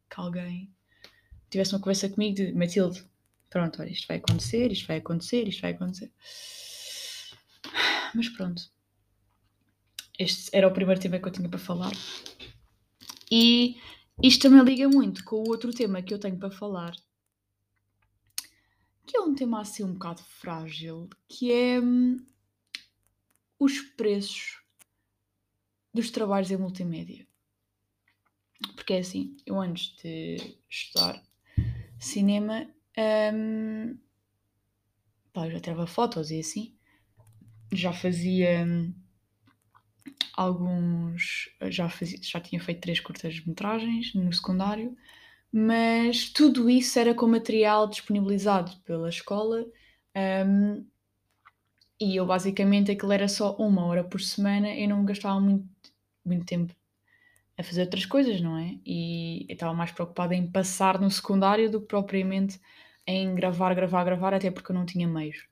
que 0.09 0.19
alguém 0.19 0.71
tivesse 1.49 1.73
uma 1.73 1.79
conversa 1.79 2.07
comigo 2.07 2.35
de 2.35 2.53
Matilde, 2.53 3.03
pronto, 3.49 3.81
olha, 3.81 3.89
isto 3.89 4.07
vai 4.07 4.17
acontecer, 4.17 4.71
isto 4.71 4.87
vai 4.87 4.97
acontecer, 4.97 5.47
isto 5.47 5.61
vai 5.61 5.71
acontecer. 5.71 6.11
Mas 8.15 8.29
pronto. 8.29 8.63
Este 10.17 10.49
era 10.53 10.67
o 10.67 10.71
primeiro 10.71 11.01
tema 11.01 11.19
que 11.19 11.27
eu 11.27 11.31
tinha 11.31 11.49
para 11.49 11.59
falar. 11.59 11.91
E 13.29 13.77
isto 14.23 14.43
também 14.43 14.63
liga 14.63 14.87
muito 14.87 15.23
com 15.25 15.37
o 15.37 15.49
outro 15.49 15.73
tema 15.73 16.01
que 16.01 16.13
eu 16.13 16.19
tenho 16.19 16.37
para 16.37 16.51
falar, 16.51 16.93
que 19.11 19.17
é 19.17 19.19
um 19.19 19.35
tema 19.35 19.59
assim 19.59 19.83
um 19.83 19.91
bocado 19.91 20.23
frágil, 20.23 21.09
que 21.27 21.51
é 21.51 21.81
hum, 21.81 22.25
os 23.59 23.81
preços 23.81 24.63
dos 25.93 26.09
trabalhos 26.09 26.49
em 26.49 26.55
multimédia. 26.55 27.27
Porque 28.73 28.93
é 28.93 28.99
assim, 28.99 29.35
eu 29.45 29.59
antes 29.59 29.97
de 29.97 30.55
estudar 30.69 31.21
cinema, 31.99 32.65
hum, 33.33 33.97
pá, 35.33 35.49
já 35.49 35.59
tirava 35.59 35.85
fotos 35.85 36.31
e 36.31 36.39
assim, 36.39 36.73
já 37.73 37.91
fazia 37.91 38.63
hum, 38.65 38.93
alguns. 40.37 41.49
Já, 41.69 41.89
fazia, 41.89 42.17
já 42.21 42.39
tinha 42.39 42.63
feito 42.63 42.79
três 42.79 43.01
curtas-metragens 43.01 44.13
no 44.13 44.31
secundário, 44.31 44.97
mas 45.51 46.29
tudo 46.29 46.69
isso 46.69 46.97
era 46.97 47.13
com 47.13 47.27
material 47.27 47.87
disponibilizado 47.87 48.71
pela 48.85 49.09
escola. 49.09 49.65
Um, 50.15 50.85
e 51.99 52.15
eu 52.15 52.25
basicamente 52.25 52.91
aquilo 52.91 53.11
era 53.11 53.27
só 53.27 53.55
uma 53.57 53.85
hora 53.85 54.03
por 54.03 54.21
semana, 54.21 54.73
eu 54.75 54.89
não 54.89 55.05
gastava 55.05 55.39
muito, 55.39 55.67
muito 56.25 56.45
tempo 56.45 56.75
a 57.57 57.63
fazer 57.63 57.81
outras 57.81 58.05
coisas, 58.05 58.41
não 58.41 58.57
é? 58.57 58.79
E 58.85 59.45
estava 59.49 59.73
mais 59.73 59.91
preocupada 59.91 60.33
em 60.35 60.49
passar 60.49 60.99
no 60.99 61.11
secundário 61.11 61.69
do 61.69 61.81
que 61.81 61.87
propriamente 61.87 62.59
em 63.05 63.35
gravar, 63.35 63.73
gravar, 63.75 64.03
gravar, 64.03 64.33
até 64.33 64.49
porque 64.51 64.71
eu 64.71 64.75
não 64.75 64.85
tinha 64.85 65.07
meios. 65.07 65.45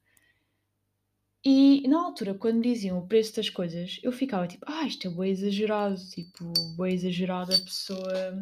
E 1.43 1.87
na 1.87 2.03
altura, 2.03 2.33
quando 2.33 2.61
diziam 2.61 2.99
o 2.99 3.07
preço 3.07 3.35
das 3.35 3.49
coisas, 3.49 3.99
eu 4.03 4.11
ficava 4.11 4.47
tipo, 4.47 4.65
ah, 4.67 4.85
isto 4.85 5.07
é 5.07 5.11
bem 5.11 5.31
exagerado, 5.31 5.95
tipo, 6.09 6.51
bem 6.77 6.93
exagerado 6.93 7.53
a 7.53 7.57
pessoa 7.59 8.33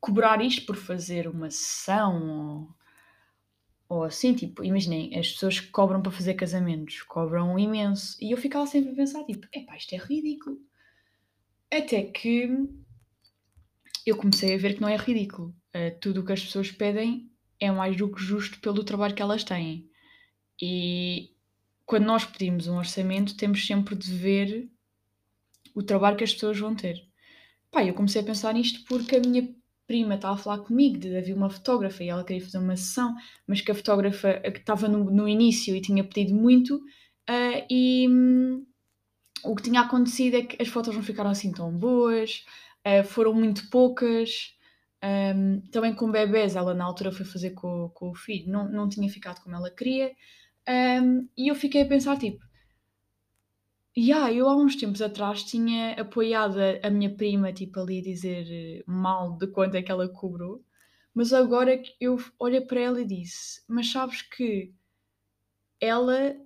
cobrar 0.00 0.40
isto 0.42 0.64
por 0.66 0.76
fazer 0.76 1.28
uma 1.28 1.50
sessão 1.50 2.74
ou, 3.88 3.96
ou 3.98 4.04
assim, 4.04 4.34
tipo, 4.34 4.64
imaginem, 4.64 5.16
as 5.18 5.32
pessoas 5.32 5.60
que 5.60 5.68
cobram 5.68 6.00
para 6.00 6.12
fazer 6.12 6.34
casamentos 6.34 7.02
cobram 7.02 7.58
imenso. 7.58 8.16
E 8.20 8.30
eu 8.32 8.38
ficava 8.38 8.66
sempre 8.66 8.92
a 8.92 8.94
pensar, 8.94 9.24
tipo, 9.24 9.46
epá, 9.52 9.76
isto 9.76 9.94
é 9.94 9.98
ridículo. 9.98 10.58
Até 11.70 12.02
que 12.04 12.68
eu 14.06 14.16
comecei 14.16 14.54
a 14.54 14.58
ver 14.58 14.74
que 14.74 14.80
não 14.80 14.88
é 14.88 14.96
ridículo. 14.96 15.54
Uh, 15.74 15.96
tudo 16.00 16.20
o 16.20 16.24
que 16.24 16.32
as 16.32 16.42
pessoas 16.42 16.70
pedem 16.72 17.30
é 17.60 17.70
mais 17.70 17.96
do 17.96 18.10
que 18.10 18.22
justo 18.22 18.58
pelo 18.60 18.82
trabalho 18.82 19.14
que 19.14 19.22
elas 19.22 19.44
têm. 19.44 19.88
E 20.60 21.30
quando 21.84 22.06
nós 22.06 22.24
pedimos 22.24 22.66
um 22.66 22.78
orçamento, 22.78 23.36
temos 23.36 23.66
sempre 23.66 23.94
de 23.94 24.12
ver 24.12 24.70
o 25.74 25.82
trabalho 25.82 26.16
que 26.16 26.24
as 26.24 26.32
pessoas 26.32 26.58
vão 26.58 26.74
ter. 26.74 27.04
Pá, 27.70 27.84
eu 27.84 27.94
comecei 27.94 28.20
a 28.20 28.24
pensar 28.24 28.54
nisto 28.54 28.84
porque 28.86 29.16
a 29.16 29.20
minha 29.20 29.54
prima 29.90 30.14
estava 30.14 30.34
a 30.34 30.36
falar 30.36 30.58
comigo 30.58 30.98
de 30.98 31.16
haver 31.16 31.34
uma 31.34 31.50
fotógrafa 31.50 32.04
e 32.04 32.08
ela 32.08 32.22
queria 32.22 32.40
fazer 32.40 32.58
uma 32.58 32.76
sessão, 32.76 33.12
mas 33.44 33.60
que 33.60 33.72
a 33.72 33.74
fotógrafa 33.74 34.34
que 34.34 34.60
estava 34.60 34.86
no, 34.86 35.10
no 35.10 35.26
início 35.26 35.74
e 35.74 35.80
tinha 35.80 36.04
pedido 36.04 36.32
muito, 36.32 36.76
uh, 36.76 37.66
e 37.68 38.06
hum, 38.08 38.64
o 39.44 39.56
que 39.56 39.64
tinha 39.64 39.80
acontecido 39.80 40.36
é 40.36 40.42
que 40.42 40.62
as 40.62 40.68
fotos 40.68 40.94
não 40.94 41.02
ficaram 41.02 41.30
assim 41.30 41.50
tão 41.50 41.76
boas, 41.76 42.44
uh, 42.86 43.02
foram 43.02 43.34
muito 43.34 43.68
poucas. 43.68 44.54
Um, 45.02 45.60
também 45.72 45.92
com 45.92 46.08
bebés, 46.08 46.54
ela 46.54 46.72
na 46.72 46.84
altura 46.84 47.10
foi 47.10 47.26
fazer 47.26 47.50
com, 47.50 47.90
com 47.92 48.10
o 48.10 48.14
filho, 48.14 48.52
não, 48.52 48.70
não 48.70 48.88
tinha 48.88 49.08
ficado 49.08 49.42
como 49.42 49.56
ela 49.56 49.72
queria. 49.72 50.12
Um, 50.68 51.28
e 51.36 51.48
eu 51.50 51.56
fiquei 51.56 51.82
a 51.82 51.86
pensar, 51.86 52.16
tipo, 52.16 52.38
yeah, 53.96 54.32
eu 54.32 54.48
há 54.48 54.56
uns 54.56 54.76
tempos 54.76 55.02
atrás 55.02 55.42
tinha 55.44 55.92
apoiado 55.94 56.56
a, 56.82 56.90
minha 56.90 57.14
prima, 57.14 57.52
tipo, 57.52 57.80
ali 57.80 57.98
a 57.98 58.02
dizer 58.02 58.46
eh, 58.50 58.84
mal 58.86 59.36
de 59.36 59.46
quanto 59.48 59.76
é 59.76 59.82
que 59.82 59.90
ela 59.90 60.08
cobrou, 60.08 60.64
mas 61.14 61.32
agora 61.32 61.82
eu 62.00 62.18
olhei 62.38 62.60
para 62.60 62.80
ela 62.80 63.00
e 63.00 63.06
disse: 63.06 63.62
Mas 63.68 63.90
sabes 63.90 64.22
que 64.22 64.72
ela 65.80 66.36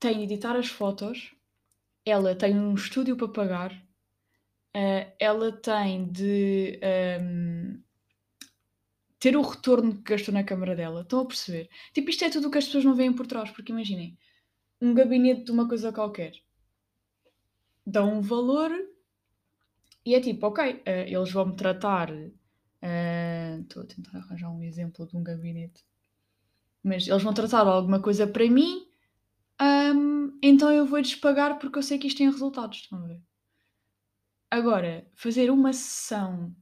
tem 0.00 0.18
de 0.18 0.24
editar 0.24 0.56
as 0.56 0.68
fotos, 0.68 1.34
ela 2.04 2.34
tem 2.34 2.58
um 2.58 2.74
estúdio 2.74 3.16
para 3.16 3.28
pagar, 3.28 3.72
uh, 4.76 5.12
ela 5.18 5.52
tem 5.52 6.06
de 6.10 6.80
um, 7.22 7.80
ter 9.18 9.36
o 9.36 9.42
retorno 9.42 9.94
que 9.96 10.12
gastou 10.12 10.34
na 10.34 10.44
câmara 10.44 10.76
dela. 10.76 11.02
Estão 11.02 11.20
a 11.20 11.26
perceber? 11.26 11.70
Tipo, 11.92 12.10
isto 12.10 12.24
é 12.24 12.30
tudo 12.30 12.48
o 12.48 12.50
que 12.50 12.58
as 12.58 12.66
pessoas 12.66 12.84
não 12.84 12.94
veem 12.94 13.12
por 13.12 13.26
trás, 13.26 13.50
porque 13.50 13.72
imaginem, 13.72 14.18
um 14.80 14.92
gabinete 14.94 15.44
de 15.44 15.52
uma 15.52 15.68
coisa 15.68 15.92
qualquer 15.92 16.43
dão 17.86 18.18
um 18.18 18.20
valor 18.20 18.70
e 20.04 20.14
é 20.14 20.20
tipo, 20.20 20.46
ok, 20.46 20.72
uh, 20.72 20.82
eles 20.86 21.32
vão-me 21.32 21.56
tratar. 21.56 22.10
Eh, 22.82 23.58
estou 23.62 23.82
uh, 23.82 23.86
a 23.86 23.88
tentar 23.88 24.18
arranjar 24.18 24.50
um 24.50 24.62
exemplo 24.62 25.06
de 25.06 25.16
um 25.16 25.22
gabinete. 25.22 25.82
Mas 26.82 27.08
eles 27.08 27.22
vão 27.22 27.32
tratar 27.32 27.66
alguma 27.66 28.00
coisa 28.00 28.26
para 28.26 28.48
mim, 28.50 28.86
um, 29.60 30.38
então 30.42 30.70
eu 30.70 30.84
vou-lhes 30.84 31.14
pagar 31.14 31.58
porque 31.58 31.78
eu 31.78 31.82
sei 31.82 31.98
que 31.98 32.06
isto 32.06 32.18
tem 32.18 32.30
resultados. 32.30 32.78
Estão 32.80 33.02
a 33.02 33.06
ver? 33.06 33.22
Agora, 34.50 35.06
fazer 35.14 35.50
uma 35.50 35.72
sessão 35.72 36.54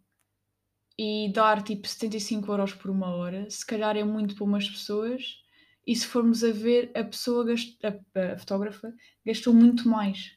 e 0.97 1.33
dar 1.33 1.63
tipo 1.63 1.89
75 1.89 2.53
euros 2.53 2.75
por 2.75 2.91
uma 2.91 3.09
hora, 3.15 3.49
se 3.51 3.67
calhar 3.67 3.97
é 3.97 4.05
muito 4.05 4.37
para 4.37 4.45
umas 4.45 4.69
pessoas. 4.69 5.43
E 5.85 5.97
se 5.97 6.07
formos 6.07 6.45
a 6.45 6.53
ver, 6.53 6.93
a 6.95 7.03
pessoa, 7.03 7.45
gast... 7.45 7.77
a, 7.85 8.33
a 8.35 8.39
fotógrafa, 8.39 8.95
gastou 9.27 9.53
muito 9.53 9.89
mais 9.89 10.37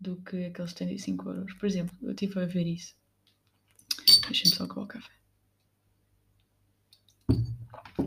do 0.00 0.16
que 0.22 0.46
aqueles 0.46 0.70
75 0.70 1.30
euros. 1.30 1.54
Por 1.54 1.66
exemplo, 1.66 1.96
eu 2.02 2.10
estive 2.10 2.40
a 2.40 2.46
ver 2.46 2.66
isso. 2.66 2.94
Deixa-me 4.26 4.54
só 4.54 4.64
acabar 4.64 4.82
o 4.82 4.86
café. 4.86 5.12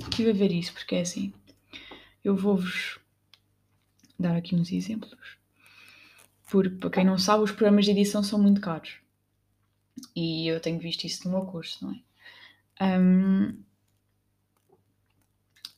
Estive 0.10 0.32
a 0.32 0.34
ver 0.34 0.52
isso 0.52 0.74
porque 0.74 0.96
é 0.96 1.02
assim. 1.02 1.34
Eu 2.24 2.36
vou-vos 2.36 3.00
dar 4.20 4.36
aqui 4.36 4.56
uns 4.56 4.72
exemplos. 4.72 5.38
Porque, 6.50 6.76
para 6.78 6.90
quem 6.90 7.06
não 7.06 7.18
sabe, 7.18 7.44
os 7.44 7.52
programas 7.52 7.86
de 7.86 7.92
edição 7.92 8.24
são 8.24 8.40
muito 8.40 8.62
caros. 8.62 9.00
E 10.16 10.48
eu 10.48 10.60
tenho 10.60 10.80
visto 10.80 11.06
isso 11.06 11.28
no 11.28 11.38
meu 11.38 11.46
curso, 11.46 11.86
não 11.86 11.94
é? 11.94 13.00
Um, 13.00 13.64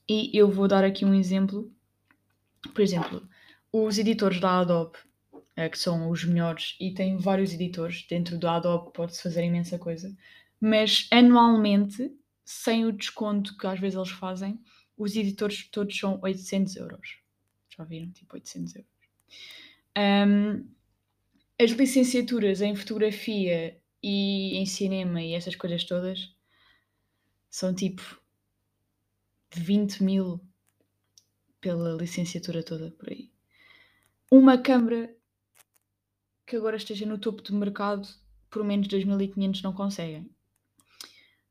e 0.08 0.32
eu 0.38 0.52
vou 0.52 0.68
dar 0.68 0.84
aqui 0.84 1.06
um 1.06 1.14
exemplo. 1.14 1.72
Por 2.74 2.82
exemplo, 2.82 3.28
os 3.72 3.98
editores 3.98 4.40
da 4.40 4.60
Adobe, 4.60 4.98
que 5.68 5.80
são 5.80 6.10
os 6.10 6.24
melhores, 6.24 6.76
e 6.80 6.94
tem 6.94 7.18
vários 7.18 7.54
editores 7.54 8.06
dentro 8.08 8.38
do 8.38 8.48
Adobe, 8.48 8.94
pode-se 8.94 9.24
fazer 9.24 9.44
imensa 9.44 9.78
coisa, 9.78 10.16
mas 10.62 11.08
anualmente, 11.12 12.12
sem 12.46 12.86
o 12.86 12.92
desconto 12.92 13.58
que 13.58 13.68
às 13.68 13.80
vezes 13.80 13.98
eles 13.98 14.12
fazem, 14.12 14.60
os 14.98 15.16
editores 15.16 15.68
todos 15.70 15.98
são 15.98 16.20
800 16.22 16.76
euros. 16.76 17.20
Já 17.76 17.84
viram? 17.84 18.12
Tipo 18.12 18.36
800 18.36 18.76
euros. 18.76 18.92
Um, 19.98 20.70
as 21.58 21.72
licenciaturas 21.72 22.62
em 22.62 22.76
fotografia 22.76 23.78
e 24.02 24.58
em 24.58 24.66
cinema 24.66 25.22
e 25.22 25.34
essas 25.34 25.56
coisas 25.56 25.84
todas 25.84 26.34
são 27.50 27.74
tipo 27.74 28.22
20 29.54 30.04
mil 30.04 30.40
pela 31.60 31.96
licenciatura 31.96 32.64
toda 32.64 32.92
por 32.92 33.10
aí. 33.10 33.30
Uma 34.32 34.58
câmara 34.58 35.14
que 36.50 36.56
agora 36.56 36.76
esteja 36.76 37.06
no 37.06 37.20
topo 37.20 37.44
do 37.44 37.56
mercado 37.56 38.08
por 38.50 38.64
menos 38.64 38.88
de 38.88 38.96
2500 38.96 39.62
não 39.62 39.72
conseguem. 39.72 40.28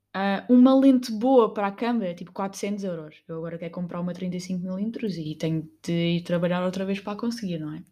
Uh, 0.08 0.52
uma 0.52 0.74
lente 0.74 1.12
boa 1.12 1.54
para 1.54 1.68
a 1.68 1.72
câmera 1.72 2.14
tipo 2.14 2.32
400 2.32 2.82
euros. 2.82 3.22
Eu 3.28 3.38
agora 3.38 3.56
quero 3.56 3.72
comprar 3.72 4.00
uma 4.00 4.12
35mm 4.12 5.16
e 5.18 5.36
tenho 5.36 5.70
de 5.82 5.92
ir 5.92 6.22
trabalhar 6.22 6.64
outra 6.64 6.84
vez 6.84 6.98
para 6.98 7.16
conseguir, 7.16 7.58
não 7.58 7.74
é? 7.74 7.82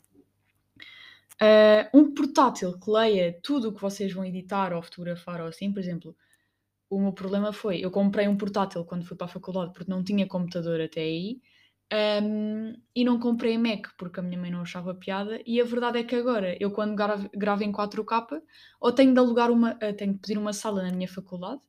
Uh, 1.38 1.98
um 1.98 2.14
portátil 2.14 2.76
que 2.80 2.90
leia 2.90 3.38
tudo 3.42 3.68
o 3.68 3.72
que 3.72 3.80
vocês 3.80 4.12
vão 4.12 4.24
editar 4.24 4.72
ou 4.72 4.82
fotografar 4.82 5.40
ou 5.40 5.46
assim, 5.46 5.70
por 5.70 5.78
exemplo, 5.78 6.16
o 6.90 6.98
meu 6.98 7.12
problema 7.12 7.52
foi, 7.52 7.78
eu 7.78 7.90
comprei 7.90 8.26
um 8.26 8.36
portátil 8.36 8.84
quando 8.84 9.04
fui 9.04 9.16
para 9.16 9.26
a 9.26 9.30
faculdade 9.30 9.72
porque 9.72 9.90
não 9.90 10.02
tinha 10.02 10.26
computador 10.26 10.80
até 10.80 11.02
aí 11.02 11.40
um, 11.92 12.74
e 12.94 13.04
não 13.04 13.18
comprei 13.18 13.56
Mac 13.56 13.88
porque 13.96 14.18
a 14.20 14.22
minha 14.22 14.38
mãe 14.38 14.50
não 14.50 14.62
achava 14.62 14.94
piada 14.94 15.40
e 15.46 15.60
a 15.60 15.64
verdade 15.64 15.98
é 15.98 16.04
que 16.04 16.16
agora 16.16 16.56
eu 16.60 16.70
quando 16.72 16.96
gravo, 16.96 17.62
em 17.62 17.72
4K 17.72 18.42
ou 18.80 18.92
tenho 18.92 19.12
de 19.12 19.18
alugar 19.20 19.50
uma, 19.50 19.76
eh, 19.80 19.92
tenho 19.92 20.14
de 20.14 20.18
pedir 20.18 20.38
uma 20.38 20.52
sala 20.52 20.82
na 20.82 20.92
minha 20.92 21.08
faculdade 21.08 21.60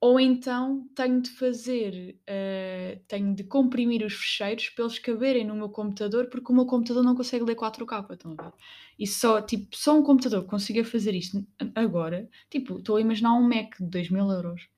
ou 0.00 0.18
então 0.18 0.88
tenho 0.94 1.20
de 1.20 1.30
fazer, 1.30 2.18
uh, 2.22 3.00
tenho 3.06 3.34
de 3.34 3.44
comprimir 3.44 4.02
os 4.04 4.14
fecheiros 4.14 4.70
para 4.70 4.84
eles 4.84 4.98
caberem 4.98 5.44
no 5.46 5.54
meu 5.54 5.68
computador, 5.68 6.28
porque 6.30 6.50
o 6.50 6.54
meu 6.54 6.64
computador 6.64 7.04
não 7.04 7.14
consegue 7.14 7.44
ler 7.44 7.54
4K, 7.54 8.14
estão 8.14 8.34
a 8.38 8.42
ver? 8.42 8.52
E 8.98 9.06
só, 9.06 9.42
tipo, 9.42 9.76
só 9.76 9.98
um 9.98 10.02
computador 10.02 10.46
consiga 10.46 10.82
fazer 10.84 11.14
isto 11.14 11.46
agora, 11.74 12.28
tipo, 12.48 12.78
estou 12.78 12.96
a 12.96 13.00
imaginar 13.00 13.34
um 13.34 13.46
Mac 13.46 13.76
de 13.78 13.86
2 13.86 14.10
mil 14.10 14.30
euros. 14.30 14.68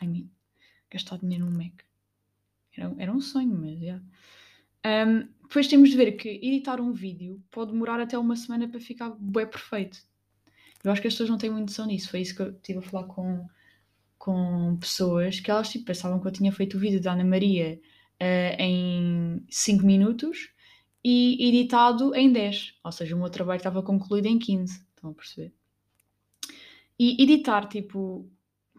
I 0.00 0.06
mean, 0.06 0.30
gastar 0.90 1.18
dinheiro 1.18 1.44
num 1.46 1.56
Mac. 1.56 1.82
Era, 2.76 2.94
era 2.98 3.12
um 3.12 3.20
sonho, 3.20 3.56
mas 3.58 3.78
já. 3.78 3.84
Yeah. 3.84 4.04
Um, 4.86 5.28
depois 5.42 5.68
temos 5.68 5.90
de 5.90 5.96
ver 5.96 6.12
que 6.12 6.28
editar 6.28 6.80
um 6.80 6.92
vídeo 6.92 7.42
pode 7.50 7.72
demorar 7.72 8.00
até 8.00 8.18
uma 8.18 8.36
semana 8.36 8.68
para 8.68 8.80
ficar 8.80 9.10
bem 9.18 9.46
perfeito. 9.46 9.98
Eu 10.82 10.92
acho 10.92 11.00
que 11.00 11.08
as 11.08 11.14
pessoas 11.14 11.30
não 11.30 11.38
têm 11.38 11.50
muito 11.50 11.70
noção 11.70 11.86
disso. 11.86 12.10
Foi 12.10 12.20
isso 12.20 12.34
que 12.34 12.42
eu 12.42 12.50
estive 12.50 12.78
a 12.80 12.82
falar 12.82 13.04
com 13.04 13.46
com 14.24 14.76
pessoas 14.80 15.38
que 15.38 15.50
elas 15.50 15.68
tipo, 15.68 15.84
pensavam 15.84 16.18
que 16.18 16.26
eu 16.26 16.32
tinha 16.32 16.50
feito 16.50 16.78
o 16.78 16.80
vídeo 16.80 16.98
da 16.98 17.12
Ana 17.12 17.24
Maria 17.24 17.78
uh, 18.14 18.56
em 18.58 19.44
5 19.50 19.84
minutos 19.84 20.48
e 21.04 21.46
editado 21.46 22.14
em 22.14 22.32
10. 22.32 22.78
Ou 22.82 22.90
seja, 22.90 23.14
o 23.14 23.18
meu 23.18 23.28
trabalho 23.28 23.58
estava 23.58 23.82
concluído 23.82 24.24
em 24.24 24.38
15. 24.38 24.82
Estão 24.96 25.10
a 25.10 25.14
perceber? 25.14 25.52
E 26.98 27.22
editar 27.22 27.66
tipo 27.68 28.26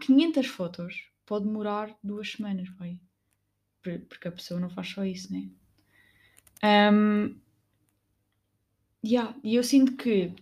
500 0.01 0.47
fotos 0.47 1.11
pode 1.27 1.45
demorar 1.45 1.95
duas 2.03 2.31
semanas, 2.31 2.67
vai. 2.79 2.99
Porque 4.07 4.27
a 4.27 4.31
pessoa 4.31 4.59
não 4.59 4.69
faz 4.69 4.89
só 4.89 5.03
isso, 5.03 5.31
né? 5.31 5.47
Um, 6.63 7.35
yeah, 9.05 9.35
e 9.43 9.55
eu 9.55 9.63
sinto 9.63 9.95
que 9.95 10.33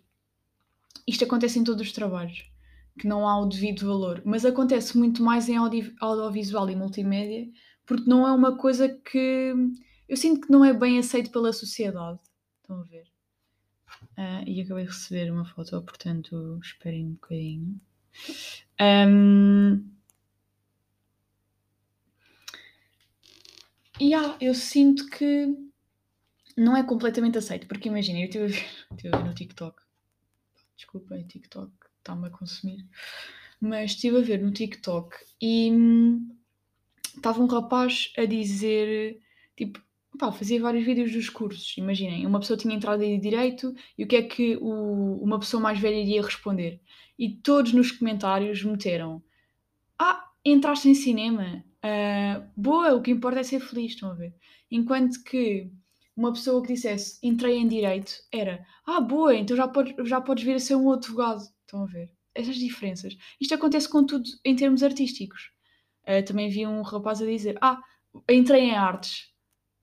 isto 1.08 1.24
acontece 1.26 1.60
em 1.60 1.64
todos 1.64 1.86
os 1.86 1.92
trabalhos 1.92 2.50
que 2.98 3.08
não 3.08 3.28
há 3.28 3.40
o 3.40 3.48
devido 3.48 3.88
valor, 3.88 4.22
mas 4.24 4.46
acontece 4.46 4.98
muito 4.98 5.24
mais 5.24 5.50
em 5.50 5.58
audio, 5.58 5.94
audiovisual 6.00 6.70
e 6.70 6.76
multimédia, 6.76 7.50
porque 7.86 8.08
não 8.08 8.28
é 8.28 8.32
uma 8.32 8.56
coisa 8.56 8.88
que 8.88 9.54
eu 10.08 10.16
sinto 10.16 10.42
que 10.46 10.52
não 10.52 10.64
é 10.64 10.74
bem 10.74 11.00
aceito 11.00 11.32
pela 11.32 11.52
sociedade. 11.52 12.20
Estão 12.62 12.80
a 12.80 12.84
ver? 12.84 13.08
Uh, 14.18 14.48
e 14.48 14.62
acabei 14.62 14.86
de 14.86 14.92
receber 14.92 15.32
uma 15.32 15.46
foto, 15.46 15.82
portanto, 15.82 16.60
esperem 16.62 17.08
um 17.08 17.14
bocadinho. 17.14 17.82
Um, 18.80 19.84
e 24.00 24.06
yeah, 24.06 24.36
eu 24.42 24.54
sinto 24.54 25.08
que 25.08 25.48
não 26.58 26.76
é 26.76 26.84
completamente 26.84 27.38
aceito, 27.38 27.68
porque 27.68 27.90
imagina, 27.90 28.20
eu 28.20 28.26
estive 28.26 28.44
a 28.44 28.48
ver, 28.48 28.66
a 29.14 29.18
ver 29.18 29.26
no 29.26 29.34
TikTok. 29.34 29.82
Desculpa, 30.76 31.16
é 31.16 31.24
TikTok 31.24 31.72
está-me 32.00 32.28
a 32.28 32.30
consumir. 32.30 32.86
Mas 33.60 33.92
estive 33.92 34.18
a 34.18 34.22
ver 34.22 34.42
no 34.42 34.52
TikTok 34.52 35.16
e 35.42 35.72
hum, 35.72 36.36
estava 37.16 37.42
um 37.42 37.48
rapaz 37.48 38.12
a 38.18 38.26
dizer, 38.26 39.22
tipo, 39.56 39.82
pá, 40.20 40.32
fazia 40.32 40.62
vários 40.62 40.86
vídeos 40.86 41.12
dos 41.12 41.30
cursos. 41.30 41.78
Imaginem, 41.78 42.26
uma 42.26 42.40
pessoa 42.40 42.58
tinha 42.58 42.76
entrado 42.76 43.02
aí 43.02 43.18
direito 43.18 43.74
e 43.98 44.04
o 44.04 44.08
que 44.08 44.18
é 44.18 44.22
que 44.22 44.58
o, 44.58 45.24
uma 45.24 45.40
pessoa 45.40 45.62
mais 45.62 45.80
velha 45.80 45.96
iria 45.96 46.22
responder? 46.22 46.82
E 47.18 47.30
todos 47.30 47.74
nos 47.74 47.92
comentários 47.92 48.64
meteram: 48.64 49.24
Ah, 49.98 50.30
entraste 50.44 50.90
em 50.90 50.96
cinema? 50.96 51.64
Uh, 51.84 52.48
boa, 52.56 52.96
o 52.96 53.02
que 53.02 53.12
importa 53.12 53.42
é 53.42 53.44
ser 53.44 53.60
feliz, 53.60 53.92
estão 53.92 54.12
a 54.12 54.14
ver? 54.14 54.34
Enquanto 54.72 55.22
que 55.24 55.70
uma 56.16 56.32
pessoa 56.32 56.62
que 56.62 56.74
dissesse 56.74 57.20
entrei 57.22 57.58
em 57.58 57.68
direito 57.68 58.14
era 58.32 58.66
ah, 58.86 59.02
boa, 59.02 59.36
então 59.36 59.58
já 59.58 59.68
podes, 59.68 59.94
já 60.08 60.22
podes 60.22 60.44
vir 60.46 60.56
a 60.56 60.60
ser 60.60 60.76
um 60.76 60.92
advogado. 60.92 61.42
Estão 61.62 61.84
a 61.84 61.86
ver? 61.86 62.10
Essas 62.34 62.56
diferenças. 62.56 63.18
Isto 63.40 63.56
acontece 63.56 63.90
com 63.90 64.06
tudo 64.06 64.30
em 64.46 64.56
termos 64.56 64.82
artísticos. 64.82 65.52
Uh, 66.04 66.24
também 66.26 66.50
vi 66.50 66.66
um 66.66 66.82
rapaz 66.82 67.22
a 67.22 67.26
dizer: 67.26 67.58
Ah, 67.62 67.82
entrei 68.30 68.62
em 68.62 68.76
artes. 68.76 69.34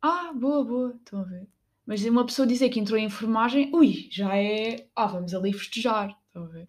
Ah, 0.00 0.32
boa, 0.32 0.64
boa. 0.64 0.96
Estão 0.96 1.20
a 1.20 1.24
ver? 1.24 1.46
Mas 1.86 2.04
uma 2.04 2.24
pessoa 2.24 2.46
dizer 2.46 2.70
que 2.70 2.80
entrou 2.80 2.98
em 2.98 3.06
enfermagem, 3.06 3.70
ui, 3.74 4.08
já 4.10 4.36
é. 4.36 4.88
Ah, 4.96 5.06
vamos 5.06 5.34
ali 5.34 5.52
festejar. 5.52 6.16
Estão 6.28 6.44
a 6.44 6.48
ver? 6.48 6.68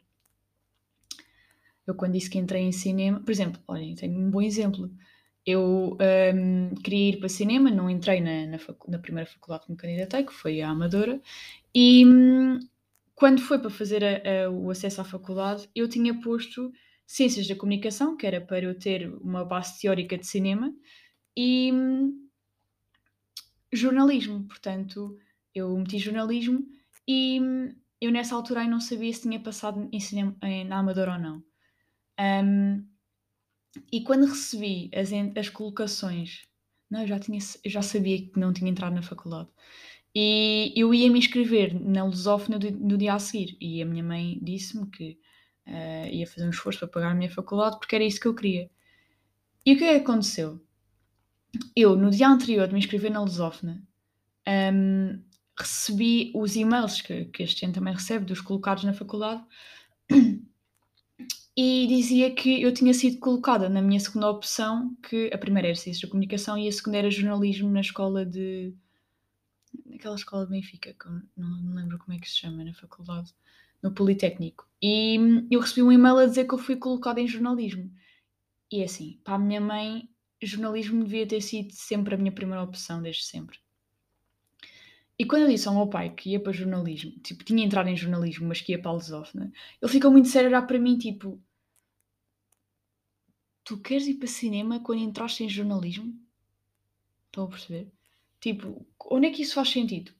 Eu, 1.86 1.96
quando 1.96 2.14
disse 2.14 2.30
que 2.30 2.38
entrei 2.38 2.64
em 2.64 2.72
cinema, 2.72 3.20
por 3.20 3.32
exemplo, 3.32 3.62
olhem, 3.68 3.96
tenho 3.96 4.20
um 4.20 4.30
bom 4.30 4.42
exemplo. 4.42 4.92
Eu 5.46 5.98
um, 6.36 6.76
queria 6.76 7.10
ir 7.10 7.20
para 7.20 7.30
cinema, 7.30 7.72
não 7.72 7.90
entrei 7.90 8.22
na, 8.22 8.46
na, 8.46 8.58
na, 8.88 9.00
primeira 9.00 9.30
faculdade 9.30 9.66
que 9.66 9.72
me 9.72 9.78
candidatei, 9.78 10.24
que 10.24 10.34
foi 10.34 10.62
a 10.62 10.70
Amadora, 10.70 11.20
e 11.74 12.06
hum, 12.06 12.60
quando 13.16 13.42
foi 13.42 13.58
para 13.60 13.70
fazer 13.70 14.04
a, 14.04 14.46
a, 14.46 14.50
o 14.52 14.70
acesso 14.70 15.02
à 15.02 15.04
faculdade, 15.04 15.70
eu 15.76 15.88
tinha 15.90 16.20
posto 16.22 16.72
Ciências 17.08 17.48
da 17.48 17.56
Comunicação, 17.56 18.16
que 18.16 18.26
era 18.26 18.40
para 18.40 18.64
eu 18.66 18.78
ter 18.78 19.12
uma 19.22 19.44
base 19.44 19.82
teórica 19.82 20.18
de 20.18 20.26
cinema, 20.26 20.74
e 21.36 21.72
hum, 21.74 22.30
jornalismo. 23.72 24.44
Portanto, 24.48 25.18
eu 25.54 25.76
meti 25.78 25.98
jornalismo 25.98 26.66
e 27.08 27.40
hum, 27.42 27.76
eu 28.00 28.12
nessa 28.12 28.36
altura 28.36 28.66
não 28.66 28.80
sabia 28.80 29.14
se 29.14 29.22
tinha 29.22 29.40
passado 29.40 29.88
em 29.92 30.00
cinema, 30.00 30.36
em, 30.44 30.66
na 30.66 30.80
Amadora 30.80 31.14
ou 31.14 31.20
não. 31.20 31.44
Um, 32.20 32.86
e 33.92 34.02
quando 34.04 34.26
recebi 34.26 34.90
as, 34.94 35.12
as 35.38 35.50
colocações, 35.50 36.44
não, 36.90 37.02
eu 37.02 37.08
já, 37.08 37.20
tinha, 37.20 37.40
eu 37.64 37.72
já 37.72 37.82
sabia 37.82 38.22
que 38.22 38.40
não 38.40 38.52
tinha 38.52 38.70
entrado 38.70 38.94
na 38.94 39.02
faculdade. 39.02 39.50
E 40.14 40.74
eu 40.76 40.94
ia 40.94 41.10
me 41.10 41.20
inscrever 41.20 41.74
na 41.74 42.04
lusófona 42.04 42.60
no 42.60 42.98
dia 42.98 43.14
a 43.14 43.20
seguir. 43.20 43.58
E 43.62 43.82
a 43.82 43.86
minha 43.86 44.04
mãe 44.04 44.38
disse-me 44.42 44.90
que 44.90 45.18
uh, 45.68 46.08
ia 46.12 46.28
fazer 46.28 46.46
um 46.46 46.50
esforço 46.50 46.80
para 46.80 46.90
pagar 46.90 47.12
a 47.12 47.16
minha 47.16 47.30
faculdade 47.30 47.80
porque 47.80 47.96
era 47.96 48.04
isso 48.04 48.20
que 48.20 48.28
eu 48.28 48.36
queria. 48.36 48.70
E 49.66 49.74
o 49.74 49.78
que 49.78 49.86
é 49.86 49.96
aconteceu? 49.96 50.62
Eu, 51.76 51.96
no 51.96 52.12
dia 52.12 52.28
anterior 52.28 52.68
de 52.68 52.74
me 52.74 52.80
inscrever 52.80 53.12
na 53.12 53.22
lusófona, 53.22 53.82
um, 54.74 55.22
recebi 55.58 56.32
os 56.36 56.56
e-mails 56.56 57.02
que, 57.02 57.26
que 57.26 57.44
este 57.44 57.64
ano 57.66 57.74
também 57.74 57.94
recebe, 57.94 58.26
dos 58.26 58.42
colocados 58.42 58.84
na 58.84 58.94
faculdade, 58.94 59.44
e 61.56 61.86
dizia 61.88 62.34
que 62.34 62.62
eu 62.62 62.74
tinha 62.74 62.94
sido 62.94 63.20
colocada 63.20 63.68
na 63.68 63.82
minha 63.82 64.00
segunda 64.00 64.30
opção, 64.30 64.96
que 65.04 65.30
a 65.34 65.38
primeira 65.38 65.68
era 65.68 65.76
Ciências 65.76 66.02
da 66.02 66.10
Comunicação 66.10 66.58
e 66.58 66.68
a 66.68 66.72
segunda 66.72 66.98
era 66.98 67.12
Jornalismo 67.12 67.70
na 67.70 67.82
escola 67.82 68.26
de 68.26 68.74
naquela 69.86 70.16
escola 70.16 70.46
de 70.46 70.52
Benfica, 70.52 70.94
que 70.94 71.10
não, 71.38 71.62
não 71.62 71.76
lembro 71.76 71.98
como 72.00 72.14
é 72.14 72.20
que 72.20 72.30
se 72.30 72.38
chama, 72.38 72.64
na 72.64 72.74
faculdade, 72.74 73.34
no 73.82 73.94
Politécnico. 73.94 74.68
E 74.82 75.18
eu 75.50 75.60
recebi 75.60 75.84
um 75.84 75.92
e-mail 75.92 76.18
a 76.18 76.26
dizer 76.26 76.48
que 76.48 76.54
eu 76.54 76.58
fui 76.58 76.76
colocada 76.76 77.22
em 77.22 77.28
jornalismo. 77.28 77.92
E 78.72 78.82
é 78.82 78.86
assim, 78.86 79.20
para 79.24 79.36
a 79.36 79.40
minha 79.40 79.62
mãe, 79.62 80.10
jornalismo 80.42 81.04
devia 81.04 81.28
ter 81.28 81.42
sido 81.42 81.72
sempre 81.72 82.16
a 82.16 82.18
minha 82.18 82.32
primeira 82.32 82.64
opção, 82.64 83.02
desde 83.02 83.24
sempre. 83.24 83.60
E 85.22 85.26
quando 85.26 85.44
eu 85.44 85.50
disse 85.50 85.68
ao 85.68 85.76
meu 85.76 85.86
pai 85.86 86.10
que 86.10 86.32
ia 86.32 86.40
para 86.40 86.52
jornalismo, 86.52 87.12
tipo, 87.20 87.44
tinha 87.44 87.64
entrado 87.64 87.88
em 87.88 87.96
jornalismo, 87.96 88.48
mas 88.48 88.60
que 88.60 88.72
ia 88.72 88.82
para 88.82 88.90
a 88.90 88.96
Lusófona, 88.96 89.54
ele 89.80 89.92
ficou 89.92 90.10
muito 90.10 90.28
sério 90.28 90.50
olhar 90.50 90.64
para 90.64 90.80
mim, 90.80 90.98
tipo, 90.98 91.40
tu 93.64 93.78
queres 93.78 94.08
ir 94.08 94.16
para 94.16 94.28
cinema 94.28 94.80
quando 94.80 95.04
entraste 95.04 95.44
em 95.44 95.48
jornalismo? 95.48 96.20
Estão 97.28 97.44
a 97.44 97.48
perceber? 97.50 97.92
Tipo, 98.40 98.84
onde 99.12 99.28
é 99.28 99.30
que 99.30 99.44
isso 99.44 99.54
faz 99.54 99.70
sentido? 99.70 100.12